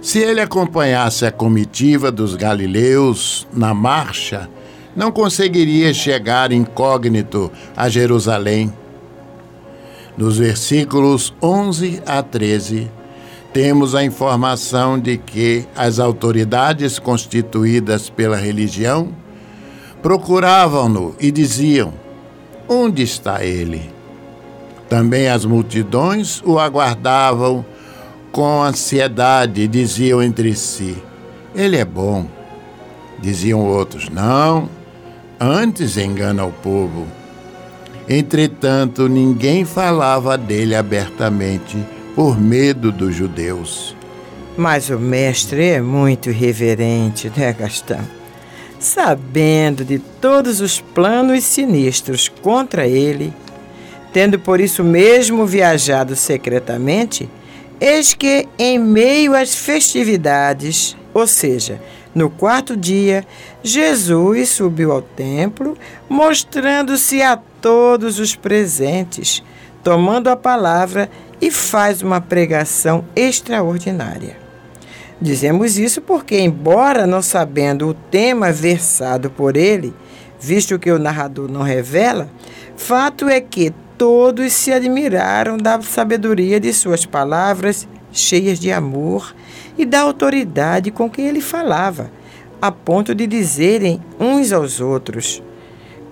se 0.07 0.21
ele 0.21 0.41
acompanhasse 0.41 1.27
a 1.27 1.33
comitiva 1.33 2.13
dos 2.13 2.37
galileus 2.37 3.45
na 3.53 3.75
marcha, 3.75 4.49
não 4.95 5.11
conseguiria 5.11 5.93
chegar 5.93 6.53
incógnito 6.53 7.51
a 7.77 7.89
Jerusalém. 7.89 8.73
Nos 10.17 10.39
versículos 10.39 11.35
11 11.43 12.05
a 12.07 12.23
13, 12.23 12.89
temos 13.53 13.97
a 13.97 14.05
informação 14.05 14.97
de 14.97 15.19
que 15.19 15.67
as 15.75 15.99
autoridades 15.99 17.01
constituídas 17.01 18.09
pela 18.09 18.37
religião 18.37 19.09
procuravam-no 20.01 21.17
e 21.19 21.33
diziam: 21.33 21.93
Onde 22.69 23.03
está 23.03 23.45
ele? 23.45 23.91
Também 24.89 25.27
as 25.27 25.45
multidões 25.45 26.41
o 26.45 26.61
aguardavam 26.61 27.67
com 28.37 28.63
ansiedade 28.63 29.67
diziam 29.67 30.23
entre 30.23 30.55
si: 30.55 30.95
Ele 31.55 31.79
é 31.79 31.87
bom. 31.87 32.27
Diziam 33.19 33.65
outros: 33.65 34.11
Não, 34.11 34.69
antes 35.41 35.97
engana 35.97 36.45
o 36.45 36.53
povo. 36.53 37.07
Entretanto, 38.07 39.09
ninguém 39.09 39.65
falava 39.65 40.37
dele 40.37 40.75
abertamente 40.75 41.79
por 42.15 42.39
medo 42.39 42.93
dos 42.93 43.15
judeus. 43.15 43.97
Mas 44.55 44.91
o 44.91 44.99
mestre 44.99 45.71
é 45.71 45.81
muito 45.81 46.31
reverente, 46.31 47.33
né, 47.35 47.55
Gastão? 47.59 48.07
Sabendo 48.79 49.83
de 49.83 49.99
todos 49.99 50.61
os 50.61 50.79
planos 50.79 51.43
sinistros 51.43 52.29
contra 52.29 52.87
ele, 52.87 53.33
tendo 54.13 54.39
por 54.39 54.61
isso 54.61 54.85
mesmo 54.85 55.47
viajado 55.47 56.15
secretamente, 56.15 57.29
eis 57.81 58.15
que, 58.15 58.49
em 58.59 58.79
meio 58.79 59.35
às 59.35 59.55
festividades, 59.55 60.97
ou 61.13 61.27
seja, 61.27 61.81
no 62.15 62.31
quarto 62.31 62.77
dia, 62.77 63.27
Jesus 63.63 64.49
subiu 64.49 64.93
ao 64.93 65.03
templo, 65.03 65.77
mostrando-se 66.09 67.21
a 67.21 67.37
todos 67.61 68.19
os 68.19 68.35
presentes, 68.35 69.43
tomando 69.85 70.29
a 70.29 70.37
palavra 70.37 71.11
e 71.41 71.51
faz 71.51 72.01
uma 72.01 72.21
pregação 72.21 73.05
extraordinária. 73.15 74.39
Dizemos 75.21 75.79
isso 75.79 76.01
porque, 76.01 76.39
embora 76.39 77.07
não 77.07 77.23
sabendo 77.23 77.89
o 77.89 77.95
tema 77.95 78.53
versado 78.53 79.31
por 79.31 79.57
ele, 79.57 79.95
visto 80.41 80.79
que 80.79 80.91
o 80.91 80.99
narrador 80.99 81.51
não 81.51 81.63
revela, 81.63 82.29
fato 82.77 83.29
é 83.29 83.41
que 83.41 83.73
todos 83.97 84.53
se 84.53 84.73
admiraram 84.73 85.57
da 85.57 85.81
sabedoria 85.81 86.61
de 86.61 86.73
suas 86.73 87.07
palavras, 87.07 87.89
cheias 88.13 88.59
de 88.59 88.71
amor 88.71 89.35
e 89.77 89.85
da 89.85 90.01
autoridade 90.01 90.91
com 90.91 91.11
que 91.11 91.21
ele 91.21 91.41
falava, 91.41 92.11
a 92.61 92.71
ponto 92.71 93.15
de 93.15 93.27
dizerem 93.27 94.01
uns 94.19 94.53
aos 94.53 94.81
outros: 94.81 95.43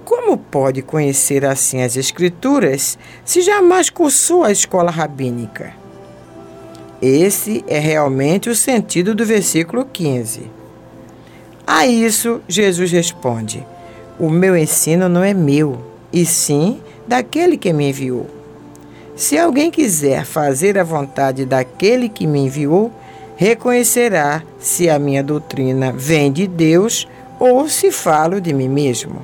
Como 0.05 0.37
pode 0.37 0.83
conhecer 0.83 1.45
assim 1.45 1.83
as 1.83 1.97
Escrituras 1.97 2.99
se 3.25 3.41
jamais 3.41 3.91
cursou 3.91 4.45
a 4.45 4.53
escola 4.53 4.91
rabínica? 4.91 5.75
Esse 7.01 7.65
é 7.67 7.79
realmente 7.79 8.49
o 8.49 8.55
sentido 8.55 9.15
do 9.15 9.27
versículo 9.27 9.85
15. 9.85 10.51
A 11.67 11.87
isso, 11.87 12.41
Jesus 12.49 12.91
responde: 12.93 13.67
O 14.19 14.31
meu 14.31 14.57
ensino 14.57 15.09
não 15.09 15.23
é 15.23 15.35
meu, 15.35 15.83
e 16.13 16.25
sim 16.25 16.81
daquele 17.07 17.57
que 17.57 17.73
me 17.73 17.89
enviou. 17.89 18.29
Se 19.17 19.39
alguém 19.39 19.71
quiser 19.71 20.25
fazer 20.25 20.79
a 20.79 20.85
vontade 20.85 21.45
daquele 21.45 22.09
que 22.09 22.27
me 22.27 22.41
enviou, 22.41 22.93
reconhecerá 23.37 24.43
se 24.59 24.89
a 24.89 24.99
minha 24.99 25.23
doutrina 25.23 25.93
vem 25.93 26.33
de 26.33 26.47
Deus 26.47 27.07
ou 27.39 27.69
se 27.69 27.91
falo 27.91 28.41
de 28.41 28.53
mim 28.53 28.69
mesmo. 28.69 29.23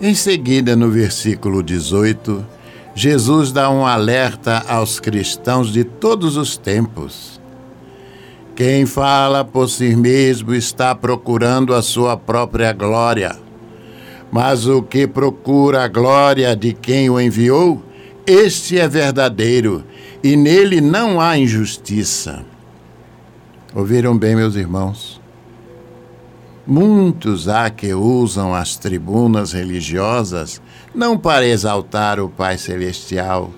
Em 0.00 0.14
seguida, 0.14 0.76
no 0.76 0.90
versículo 0.90 1.62
18, 1.62 2.44
Jesus 2.94 3.52
dá 3.52 3.70
um 3.70 3.86
alerta 3.86 4.64
aos 4.68 5.00
cristãos 5.00 5.72
de 5.72 5.84
todos 5.84 6.36
os 6.36 6.56
tempos. 6.56 7.40
Quem 8.54 8.86
fala 8.86 9.44
por 9.44 9.68
si 9.68 9.94
mesmo 9.94 10.54
está 10.54 10.94
procurando 10.94 11.74
a 11.74 11.82
sua 11.82 12.16
própria 12.16 12.72
glória. 12.72 13.36
Mas 14.36 14.66
o 14.66 14.82
que 14.82 15.06
procura 15.06 15.84
a 15.84 15.88
glória 15.88 16.54
de 16.54 16.74
quem 16.74 17.08
o 17.08 17.18
enviou, 17.18 17.82
este 18.26 18.78
é 18.78 18.86
verdadeiro, 18.86 19.82
e 20.22 20.36
nele 20.36 20.78
não 20.78 21.18
há 21.18 21.38
injustiça. 21.38 22.44
Ouviram 23.74 24.14
bem, 24.14 24.36
meus 24.36 24.54
irmãos? 24.54 25.22
Muitos 26.66 27.48
há 27.48 27.70
que 27.70 27.94
usam 27.94 28.54
as 28.54 28.76
tribunas 28.76 29.52
religiosas 29.52 30.60
não 30.94 31.16
para 31.16 31.46
exaltar 31.46 32.20
o 32.20 32.28
Pai 32.28 32.58
Celestial, 32.58 33.50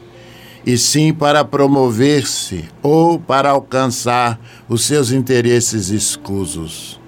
e 0.64 0.78
sim 0.78 1.12
para 1.12 1.44
promover-se 1.44 2.66
ou 2.84 3.18
para 3.18 3.50
alcançar 3.50 4.38
os 4.68 4.84
seus 4.84 5.10
interesses 5.10 5.88
escusos. 5.88 7.00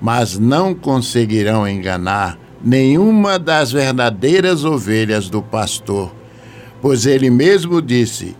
Mas 0.00 0.38
não 0.38 0.72
conseguirão 0.72 1.66
enganar 1.66 2.38
nenhuma 2.62 3.38
das 3.38 3.72
verdadeiras 3.72 4.64
ovelhas 4.64 5.28
do 5.28 5.42
pastor, 5.42 6.12
pois 6.80 7.06
ele 7.06 7.30
mesmo 7.30 7.80
disse: 7.80 8.36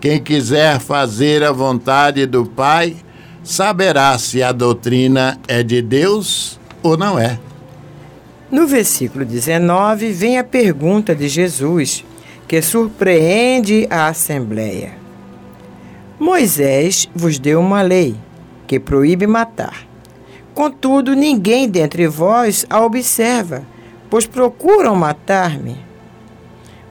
Quem 0.00 0.20
quiser 0.20 0.80
fazer 0.80 1.42
a 1.42 1.52
vontade 1.52 2.26
do 2.26 2.46
Pai, 2.46 2.96
saberá 3.42 4.18
se 4.18 4.42
a 4.42 4.52
doutrina 4.52 5.38
é 5.48 5.62
de 5.62 5.80
Deus 5.80 6.58
ou 6.82 6.96
não 6.96 7.18
é. 7.18 7.38
No 8.50 8.66
versículo 8.66 9.24
19 9.24 10.10
vem 10.12 10.38
a 10.38 10.44
pergunta 10.44 11.14
de 11.14 11.28
Jesus, 11.28 12.04
que 12.46 12.62
surpreende 12.62 13.86
a 13.90 14.08
Assembleia. 14.08 14.92
Moisés 16.18 17.08
vos 17.14 17.38
deu 17.38 17.60
uma 17.60 17.82
lei 17.82 18.16
que 18.66 18.80
proíbe 18.80 19.26
matar. 19.26 19.87
Contudo, 20.58 21.14
ninguém 21.14 21.68
dentre 21.68 22.08
vós 22.08 22.66
a 22.68 22.84
observa, 22.84 23.64
pois 24.10 24.26
procuram 24.26 24.96
matar-me. 24.96 25.76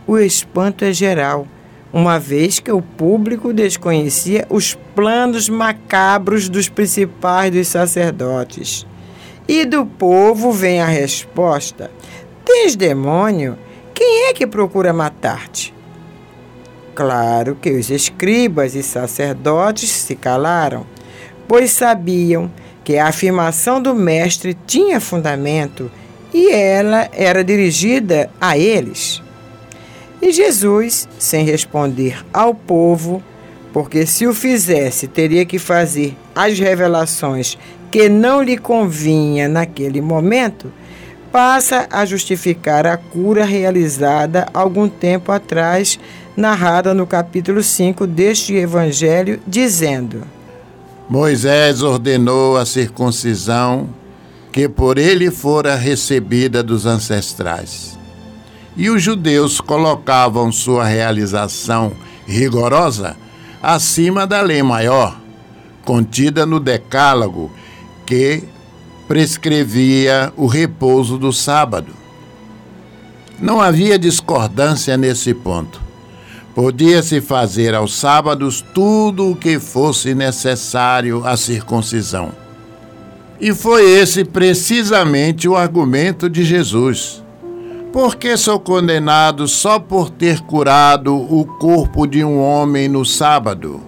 O 0.08 0.18
espanto 0.18 0.86
é 0.86 0.94
geral 0.94 1.46
uma 1.92 2.18
vez 2.18 2.62
que 2.62 2.72
o 2.72 2.82
público 2.82 3.52
desconhecia 3.52 4.48
os 4.50 4.74
planos 4.96 5.50
macabros 5.50 6.48
dos 6.48 6.70
principais 6.70 7.52
dos 7.52 7.68
sacerdotes. 7.68 8.88
E 9.46 9.66
do 9.66 9.86
povo 9.86 10.54
vem 10.54 10.80
a 10.80 10.86
resposta: 10.86 11.92
Tens 12.46 12.74
demônio? 12.74 13.58
Quem 13.94 14.30
é 14.30 14.34
que 14.34 14.48
procura 14.48 14.94
matar-te? 14.94 15.74
Claro 16.96 17.58
que 17.62 17.72
os 17.72 17.90
escribas 17.90 18.76
e 18.76 18.82
sacerdotes 18.82 19.90
se 19.90 20.16
calaram, 20.16 20.88
pois 21.50 21.72
sabiam 21.72 22.48
que 22.48 22.67
a 22.96 23.08
afirmação 23.08 23.82
do 23.82 23.94
Mestre 23.94 24.56
tinha 24.66 25.02
fundamento 25.02 25.92
e 26.34 26.52
ela 26.52 27.10
era 27.12 27.44
dirigida 27.44 28.30
a 28.40 28.58
eles. 28.58 29.22
E 30.22 30.32
Jesus, 30.32 31.08
sem 31.20 31.44
responder 31.44 32.24
ao 32.34 32.54
povo, 32.54 33.22
porque 33.74 34.06
se 34.06 34.26
o 34.26 34.34
fizesse, 34.34 35.08
teria 35.08 35.46
que 35.46 35.60
fazer 35.60 36.16
as 36.34 36.58
revelações 36.58 37.58
que 37.92 38.10
não 38.10 38.42
lhe 38.42 38.58
convinha 38.58 39.48
naquele 39.48 40.02
momento, 40.02 40.72
passa 41.32 41.88
a 41.92 42.06
justificar 42.06 42.88
a 42.88 42.98
cura 42.98 43.46
realizada 43.46 44.48
algum 44.54 44.90
tempo 44.90 45.32
atrás, 45.32 46.00
narrada 46.36 46.94
no 46.94 47.06
capítulo 47.06 47.62
5 47.62 48.08
deste 48.08 48.56
evangelho, 48.56 49.40
dizendo: 49.46 50.37
Moisés 51.10 51.82
ordenou 51.82 52.58
a 52.58 52.66
circuncisão 52.66 53.90
que 54.52 54.68
por 54.68 54.98
ele 54.98 55.32
fora 55.32 55.76
recebida 55.76 56.62
dos 56.62 56.86
ancestrais 56.86 57.98
e 58.78 58.92
os 58.92 59.02
judeus 59.02 59.60
colocavam 59.60 60.52
sua 60.52 60.86
realização 60.86 61.94
rigorosa 62.28 63.18
acima 63.62 64.28
da 64.28 64.40
lei 64.42 64.62
maior, 64.62 65.20
contida 65.84 66.46
no 66.46 66.60
Decálogo, 66.60 67.52
que 68.06 68.44
prescrevia 69.08 70.32
o 70.38 70.46
repouso 70.46 71.18
do 71.18 71.34
sábado. 71.34 71.92
Não 73.40 73.60
havia 73.60 73.98
discordância 73.98 74.96
nesse 74.96 75.34
ponto. 75.34 75.87
Podia-se 76.58 77.22
fazer 77.22 77.76
aos 77.76 77.96
sábados 77.96 78.66
tudo 78.74 79.30
o 79.30 79.36
que 79.36 79.60
fosse 79.60 80.16
necessário 80.16 81.22
à 81.24 81.38
circuncisão. 81.38 82.32
E 83.40 83.54
foi 83.54 83.88
esse 83.88 84.26
precisamente 84.26 85.48
o 85.48 85.56
argumento 85.56 86.28
de 86.28 86.44
Jesus. 86.44 87.24
Por 87.94 88.16
que 88.16 88.36
sou 88.36 88.60
condenado 88.60 89.48
só 89.48 89.78
por 89.78 90.10
ter 90.10 90.42
curado 90.42 91.16
o 91.16 91.46
corpo 91.46 92.08
de 92.08 92.24
um 92.24 92.42
homem 92.42 92.90
no 92.90 93.06
sábado? 93.06 93.80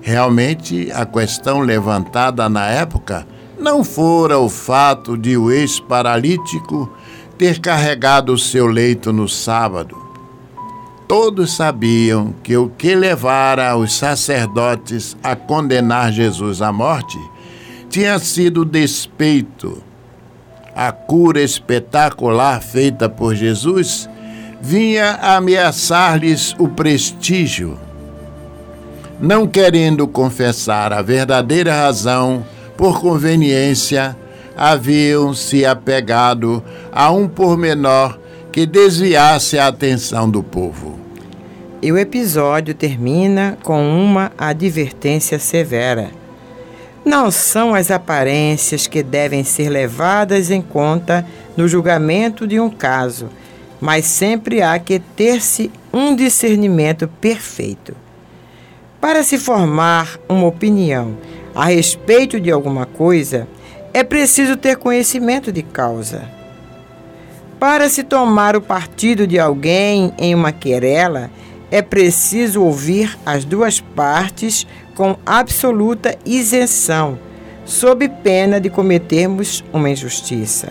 Realmente, 0.00 0.88
a 0.92 1.04
questão 1.04 1.58
levantada 1.58 2.48
na 2.48 2.68
época 2.68 3.26
não 3.58 3.82
fora 3.82 4.38
o 4.38 4.48
fato 4.48 5.18
de 5.18 5.36
o 5.36 5.50
ex-paralítico 5.50 6.88
ter 7.36 7.58
carregado 7.58 8.32
o 8.32 8.38
seu 8.38 8.68
leito 8.68 9.12
no 9.12 9.28
sábado. 9.28 10.03
Todos 11.06 11.54
sabiam 11.54 12.34
que 12.42 12.56
o 12.56 12.68
que 12.68 12.94
levara 12.94 13.76
os 13.76 13.94
sacerdotes 13.94 15.16
a 15.22 15.36
condenar 15.36 16.12
Jesus 16.12 16.62
à 16.62 16.72
morte 16.72 17.18
tinha 17.88 18.18
sido 18.18 18.64
despeito. 18.64 19.82
A 20.74 20.90
cura 20.90 21.40
espetacular 21.40 22.60
feita 22.60 23.08
por 23.08 23.34
Jesus 23.34 24.08
vinha 24.60 25.12
ameaçar-lhes 25.20 26.54
o 26.58 26.66
prestígio. 26.68 27.78
Não 29.20 29.46
querendo 29.46 30.08
confessar 30.08 30.92
a 30.92 31.00
verdadeira 31.00 31.72
razão, 31.72 32.44
por 32.76 33.00
conveniência, 33.00 34.16
haviam 34.56 35.32
se 35.32 35.64
apegado 35.64 36.62
a 36.90 37.10
um 37.10 37.28
pormenor 37.28 38.18
que 38.50 38.66
desviasse 38.66 39.58
a 39.58 39.68
atenção 39.68 40.28
do 40.28 40.42
povo. 40.42 40.93
E 41.84 41.92
o 41.92 41.98
episódio 41.98 42.74
termina 42.74 43.58
com 43.62 43.86
uma 43.86 44.32
advertência 44.38 45.38
severa. 45.38 46.10
Não 47.04 47.30
são 47.30 47.74
as 47.74 47.90
aparências 47.90 48.86
que 48.86 49.02
devem 49.02 49.44
ser 49.44 49.68
levadas 49.68 50.50
em 50.50 50.62
conta 50.62 51.26
no 51.54 51.68
julgamento 51.68 52.46
de 52.46 52.58
um 52.58 52.70
caso, 52.70 53.28
mas 53.82 54.06
sempre 54.06 54.62
há 54.62 54.78
que 54.78 54.98
ter-se 54.98 55.70
um 55.92 56.16
discernimento 56.16 57.06
perfeito. 57.20 57.94
Para 58.98 59.22
se 59.22 59.36
formar 59.36 60.18
uma 60.26 60.46
opinião 60.46 61.18
a 61.54 61.66
respeito 61.66 62.40
de 62.40 62.50
alguma 62.50 62.86
coisa, 62.86 63.46
é 63.92 64.02
preciso 64.02 64.56
ter 64.56 64.78
conhecimento 64.78 65.52
de 65.52 65.62
causa. 65.62 66.22
Para 67.60 67.90
se 67.90 68.02
tomar 68.02 68.56
o 68.56 68.62
partido 68.62 69.26
de 69.26 69.38
alguém 69.38 70.14
em 70.16 70.34
uma 70.34 70.50
querela, 70.50 71.30
é 71.74 71.82
preciso 71.82 72.62
ouvir 72.62 73.18
as 73.26 73.44
duas 73.44 73.80
partes 73.80 74.64
com 74.94 75.16
absoluta 75.26 76.16
isenção, 76.24 77.18
sob 77.64 78.08
pena 78.08 78.60
de 78.60 78.70
cometermos 78.70 79.64
uma 79.72 79.90
injustiça. 79.90 80.68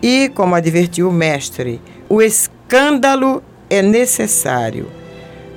E, 0.00 0.28
como 0.28 0.54
advertiu 0.54 1.08
o 1.08 1.12
mestre, 1.12 1.80
o 2.08 2.22
escândalo 2.22 3.42
é 3.68 3.82
necessário, 3.82 4.86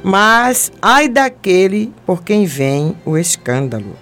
mas 0.03 0.71
ai 0.81 1.07
daquele 1.07 1.93
por 2.03 2.23
quem 2.23 2.47
vem 2.47 2.95
o 3.05 3.15
escândalo. 3.15 3.95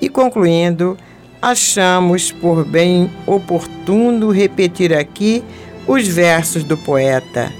E 0.00 0.08
concluindo, 0.08 0.98
achamos 1.40 2.32
por 2.32 2.64
bem 2.64 3.08
oportuno 3.24 4.32
repetir 4.32 4.92
aqui 4.92 5.44
os 5.86 6.08
versos 6.08 6.64
do 6.64 6.76
poeta. 6.76 7.52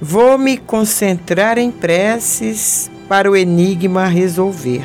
Vou 0.00 0.36
me 0.36 0.58
concentrar 0.58 1.56
em 1.56 1.70
preces 1.70 2.90
para 3.08 3.30
o 3.30 3.36
enigma 3.36 4.06
resolver. 4.06 4.84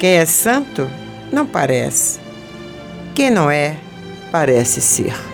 Quem 0.00 0.16
é 0.16 0.26
santo 0.26 0.90
não 1.32 1.46
parece. 1.46 2.18
Quem 3.14 3.30
não 3.30 3.50
é, 3.50 3.76
parece 4.32 4.80
ser. 4.80 5.33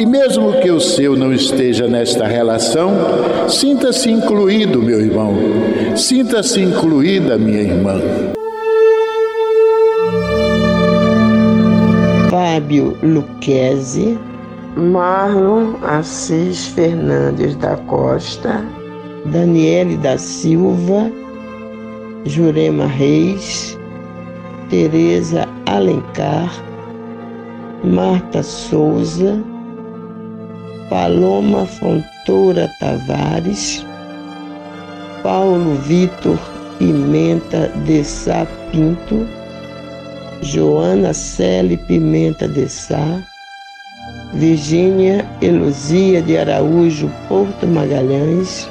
e, 0.00 0.06
mesmo 0.06 0.54
que 0.62 0.70
o 0.70 0.80
seu 0.80 1.14
não 1.14 1.30
esteja 1.30 1.86
nesta 1.86 2.26
relação, 2.26 2.90
sinta-se 3.50 4.10
incluído, 4.10 4.82
meu 4.82 4.98
irmão, 4.98 5.34
sinta-se 5.94 6.58
incluída, 6.58 7.36
minha 7.36 7.60
irmã. 7.60 8.00
Fábio 12.30 12.96
Luquezzi, 13.02 14.18
Marlon 14.74 15.74
Assis 15.82 16.68
Fernandes 16.68 17.54
da 17.56 17.76
Costa, 17.76 18.64
Daniele 19.26 19.98
da 19.98 20.16
Silva, 20.16 21.12
Jurema 22.24 22.86
Reis, 22.86 23.78
Tereza 24.70 25.46
Alencar, 25.66 26.50
Marta 27.84 28.42
Souza, 28.42 29.49
Paloma 30.90 31.66
Fontoura 31.66 32.68
Tavares, 32.80 33.86
Paulo 35.22 35.76
Vitor 35.86 36.36
Pimenta 36.80 37.68
de 37.86 38.02
Sá 38.02 38.44
Pinto, 38.72 39.24
Joana 40.42 41.14
Cele 41.14 41.76
Pimenta 41.76 42.48
de 42.48 42.68
Sá, 42.68 43.22
Virgínia 44.34 45.24
Eluzia 45.40 46.20
de 46.22 46.36
Araújo 46.36 47.08
Porto 47.28 47.68
Magalhães, 47.68 48.68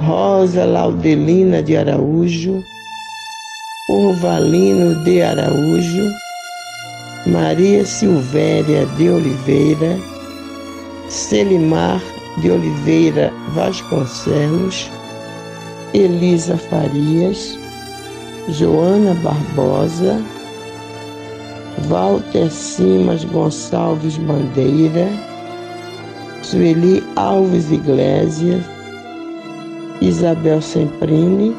Rosa 0.00 0.64
Laudelina 0.64 1.60
de 1.60 1.76
Araújo, 1.76 2.62
Orvalino 3.88 4.94
de 5.02 5.24
Araújo, 5.24 6.14
Maria 7.26 7.84
Silvéria 7.84 8.86
de 8.96 9.10
Oliveira, 9.10 10.09
Selimar 11.10 12.00
de 12.40 12.52
Oliveira 12.52 13.32
Vasconcelos, 13.48 14.88
Elisa 15.92 16.56
Farias, 16.56 17.58
Joana 18.48 19.14
Barbosa, 19.14 20.22
Walter 21.88 22.48
Simas 22.48 23.24
Gonçalves 23.24 24.16
Bandeira, 24.18 25.08
Sueli 26.44 27.02
Alves 27.16 27.72
Iglesias, 27.72 28.62
Isabel 30.00 30.62
Semprini, 30.62 31.56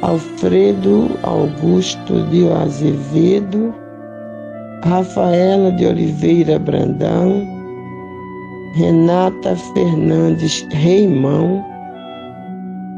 Alfredo 0.00 1.10
Augusto 1.22 2.22
de 2.30 2.50
Azevedo, 2.50 3.74
Rafaela 4.82 5.70
de 5.72 5.84
Oliveira 5.84 6.58
Brandão, 6.58 7.59
Renata 8.74 9.56
Fernandes 9.74 10.64
Reimão, 10.70 11.64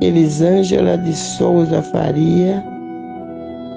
Elisângela 0.03 0.99
de 0.99 1.15
Souza 1.15 1.81
Faria, 1.81 2.63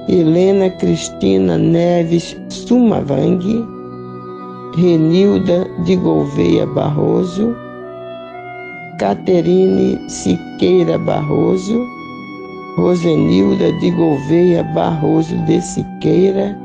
Helena 0.09 0.69
Cristina 0.71 1.57
Neves 1.57 2.35
Sumavang, 2.49 3.39
Renilda 4.75 5.65
de 5.85 5.95
Gouveia 5.95 6.65
Barroso, 6.65 7.55
Caterine 8.99 9.97
Siqueira 10.09 10.97
Barroso, 10.97 11.81
Rosenilda 12.75 13.71
de 13.79 13.91
Gouveia 13.91 14.63
Barroso 14.75 15.37
de 15.45 15.61
Siqueira 15.61 16.59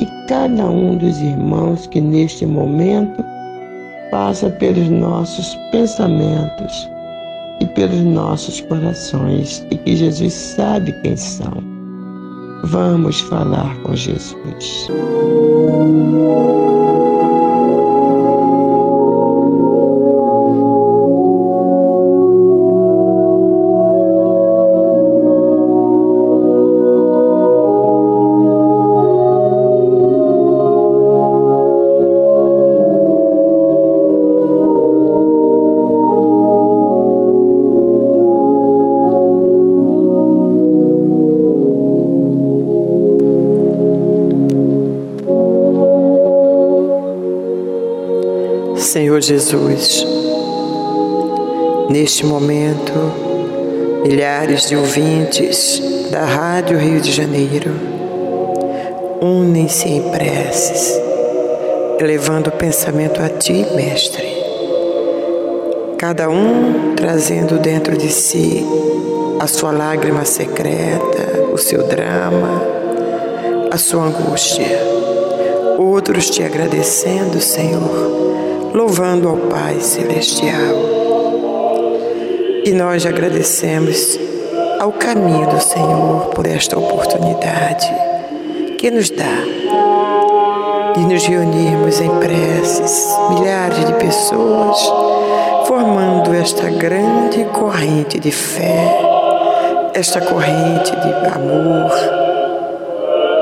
e 0.00 0.06
cada 0.28 0.68
um 0.68 0.96
dos 0.96 1.20
irmãos 1.20 1.86
que 1.86 2.00
neste 2.00 2.44
momento 2.44 3.33
passa 4.14 4.48
pelos 4.48 4.88
nossos 4.90 5.58
pensamentos 5.72 6.88
e 7.60 7.66
pelos 7.66 7.98
nossos 7.98 8.60
corações 8.60 9.66
e 9.72 9.76
que 9.76 9.96
Jesus 9.96 10.32
sabe 10.32 10.92
quem 11.02 11.16
são. 11.16 11.52
Vamos 12.62 13.20
falar 13.22 13.76
com 13.78 13.96
Jesus. 13.96 14.88
Jesus, 49.24 50.06
neste 51.88 52.26
momento, 52.26 52.92
milhares 54.02 54.68
de 54.68 54.76
ouvintes 54.76 55.80
da 56.10 56.26
Rádio 56.26 56.78
Rio 56.78 57.00
de 57.00 57.10
Janeiro 57.10 57.70
unem-se 59.22 59.88
em 59.88 60.02
preces, 60.10 61.00
elevando 61.98 62.50
o 62.50 62.52
pensamento 62.52 63.22
a 63.22 63.30
Ti, 63.30 63.66
Mestre. 63.74 64.26
Cada 65.96 66.28
um 66.28 66.94
trazendo 66.94 67.58
dentro 67.58 67.96
de 67.96 68.12
si 68.12 68.62
a 69.40 69.46
sua 69.46 69.72
lágrima 69.72 70.26
secreta, 70.26 71.48
o 71.50 71.56
seu 71.56 71.84
drama, 71.84 72.62
a 73.70 73.78
sua 73.78 74.04
angústia. 74.04 74.66
Outros 75.78 76.28
te 76.28 76.42
agradecendo, 76.42 77.40
Senhor 77.40 78.43
louvando 78.74 79.28
ao 79.28 79.36
Pai 79.36 79.78
Celestial. 79.78 80.74
E 82.64 82.72
nós 82.72 83.06
agradecemos 83.06 84.18
ao 84.80 84.90
caminho 84.90 85.46
do 85.46 85.60
Senhor 85.60 86.30
por 86.34 86.44
esta 86.44 86.76
oportunidade 86.76 87.88
que 88.76 88.90
nos 88.90 89.10
dá 89.10 89.44
de 90.96 91.00
nos 91.06 91.24
reunirmos 91.24 92.00
em 92.00 92.10
preces, 92.18 93.16
milhares 93.30 93.84
de 93.84 93.92
pessoas, 93.94 94.92
formando 95.68 96.34
esta 96.34 96.68
grande 96.68 97.44
corrente 97.44 98.18
de 98.18 98.32
fé, 98.32 98.92
esta 99.94 100.20
corrente 100.20 100.90
de 100.96 101.28
amor, 101.32 101.92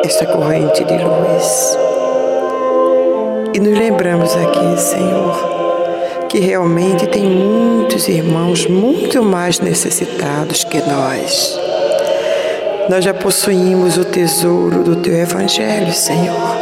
esta 0.05 0.27
corrente 0.27 0.85
de 0.85 0.99
luz. 0.99 1.92
E 3.55 3.61
nos 3.61 3.79
lembramos 3.79 4.35
aqui, 4.35 4.81
Senhor, 4.81 6.27
que 6.29 6.39
realmente 6.39 7.07
tem 7.07 7.23
muitos 7.23 8.09
irmãos 8.09 8.67
muito 8.67 9.23
mais 9.23 9.61
necessitados 9.61 10.65
que 10.65 10.81
nós. 10.81 11.61
Nós 12.89 13.05
já 13.05 13.13
possuímos 13.13 13.99
o 13.99 14.07
tesouro 14.07 14.83
do 14.83 14.97
Teu 14.97 15.15
Evangelho, 15.15 15.93
Senhor. 15.93 16.57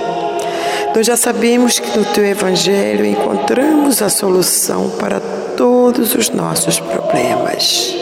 Nós 0.93 1.07
já 1.07 1.17
sabemos 1.17 1.79
que 1.79 1.97
no 1.97 2.05
Teu 2.07 2.25
Evangelho 2.25 3.07
encontramos 3.07 4.03
a 4.03 4.09
solução 4.09 4.91
para 4.99 5.21
todos 5.57 6.17
os 6.17 6.29
nossos 6.31 6.81
problemas. 6.81 7.95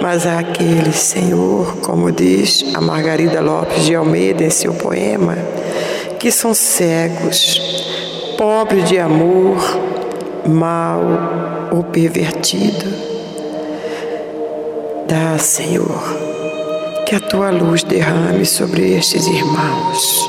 Mas 0.00 0.26
há 0.26 0.38
aqueles, 0.38 0.96
Senhor, 0.96 1.76
como 1.82 2.10
diz 2.10 2.64
a 2.72 2.80
Margarida 2.80 3.42
Lopes 3.42 3.84
de 3.84 3.94
Almeida 3.94 4.42
em 4.42 4.48
seu 4.48 4.72
poema, 4.72 5.36
que 6.20 6.30
são 6.30 6.52
cegos, 6.52 7.58
pobres 8.36 8.86
de 8.90 8.98
amor, 8.98 9.56
mal 10.46 11.00
ou 11.72 11.82
pervertido. 11.82 12.84
Dá, 15.08 15.38
Senhor, 15.38 16.02
que 17.06 17.14
a 17.14 17.20
tua 17.20 17.50
luz 17.50 17.82
derrame 17.82 18.44
sobre 18.44 18.92
estes 18.92 19.26
irmãos. 19.26 20.28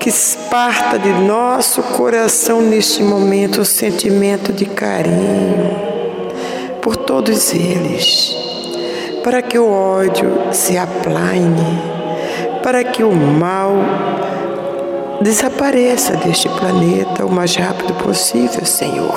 Que 0.00 0.10
parta 0.50 0.98
de 0.98 1.12
nosso 1.12 1.80
coração 1.80 2.60
neste 2.60 3.04
momento 3.04 3.60
o 3.60 3.64
sentimento 3.64 4.52
de 4.52 4.66
carinho 4.66 5.76
por 6.82 6.96
todos 6.96 7.54
eles, 7.54 8.36
para 9.22 9.40
que 9.42 9.56
o 9.56 9.70
ódio 9.70 10.48
se 10.50 10.76
aplaine, 10.76 11.80
para 12.64 12.82
que 12.82 13.04
o 13.04 13.12
mal 13.12 13.76
desapareça 15.22 16.16
deste 16.16 16.48
planeta 16.48 17.24
o 17.24 17.30
mais 17.30 17.54
rápido 17.54 17.94
possível, 17.94 18.66
Senhor. 18.66 19.14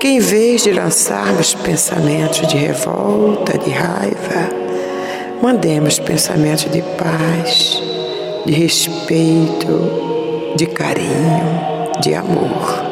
Que 0.00 0.08
em 0.08 0.18
vez 0.18 0.62
de 0.62 0.72
lançarmos 0.72 1.54
pensamentos 1.54 2.46
de 2.48 2.56
revolta, 2.56 3.56
de 3.58 3.70
raiva, 3.70 4.48
mandemos 5.40 5.98
pensamentos 5.98 6.70
de 6.70 6.82
paz, 6.82 7.80
de 8.44 8.52
respeito, 8.52 10.56
de 10.56 10.66
carinho, 10.66 11.90
de 12.00 12.14
amor. 12.14 12.90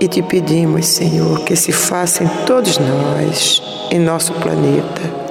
E 0.00 0.06
te 0.06 0.22
pedimos, 0.22 0.86
Senhor, 0.86 1.40
que 1.40 1.56
se 1.56 1.72
faça 1.72 2.24
em 2.24 2.28
todos 2.46 2.78
nós, 2.78 3.62
em 3.90 3.98
nosso 3.98 4.32
planeta, 4.34 5.22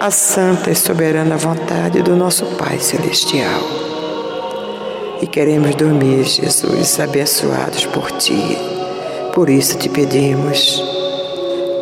a 0.00 0.10
santa 0.10 0.70
e 0.70 0.74
soberana 0.74 1.36
vontade 1.36 2.02
do 2.02 2.14
nosso 2.14 2.44
Pai 2.56 2.78
Celestial 2.78 3.86
e 5.20 5.26
queremos 5.26 5.74
dormir, 5.74 6.24
Jesus, 6.24 7.00
abençoados 7.00 7.86
por 7.86 8.10
Ti. 8.12 8.58
Por 9.32 9.48
isso 9.48 9.76
te 9.78 9.88
pedimos, 9.88 10.82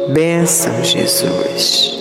bênção, 0.09 0.83
Jesus. 0.83 1.93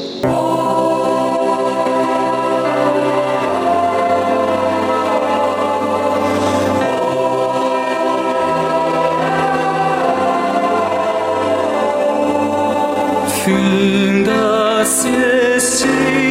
Finda-se 13.43 15.09
este 15.57 16.22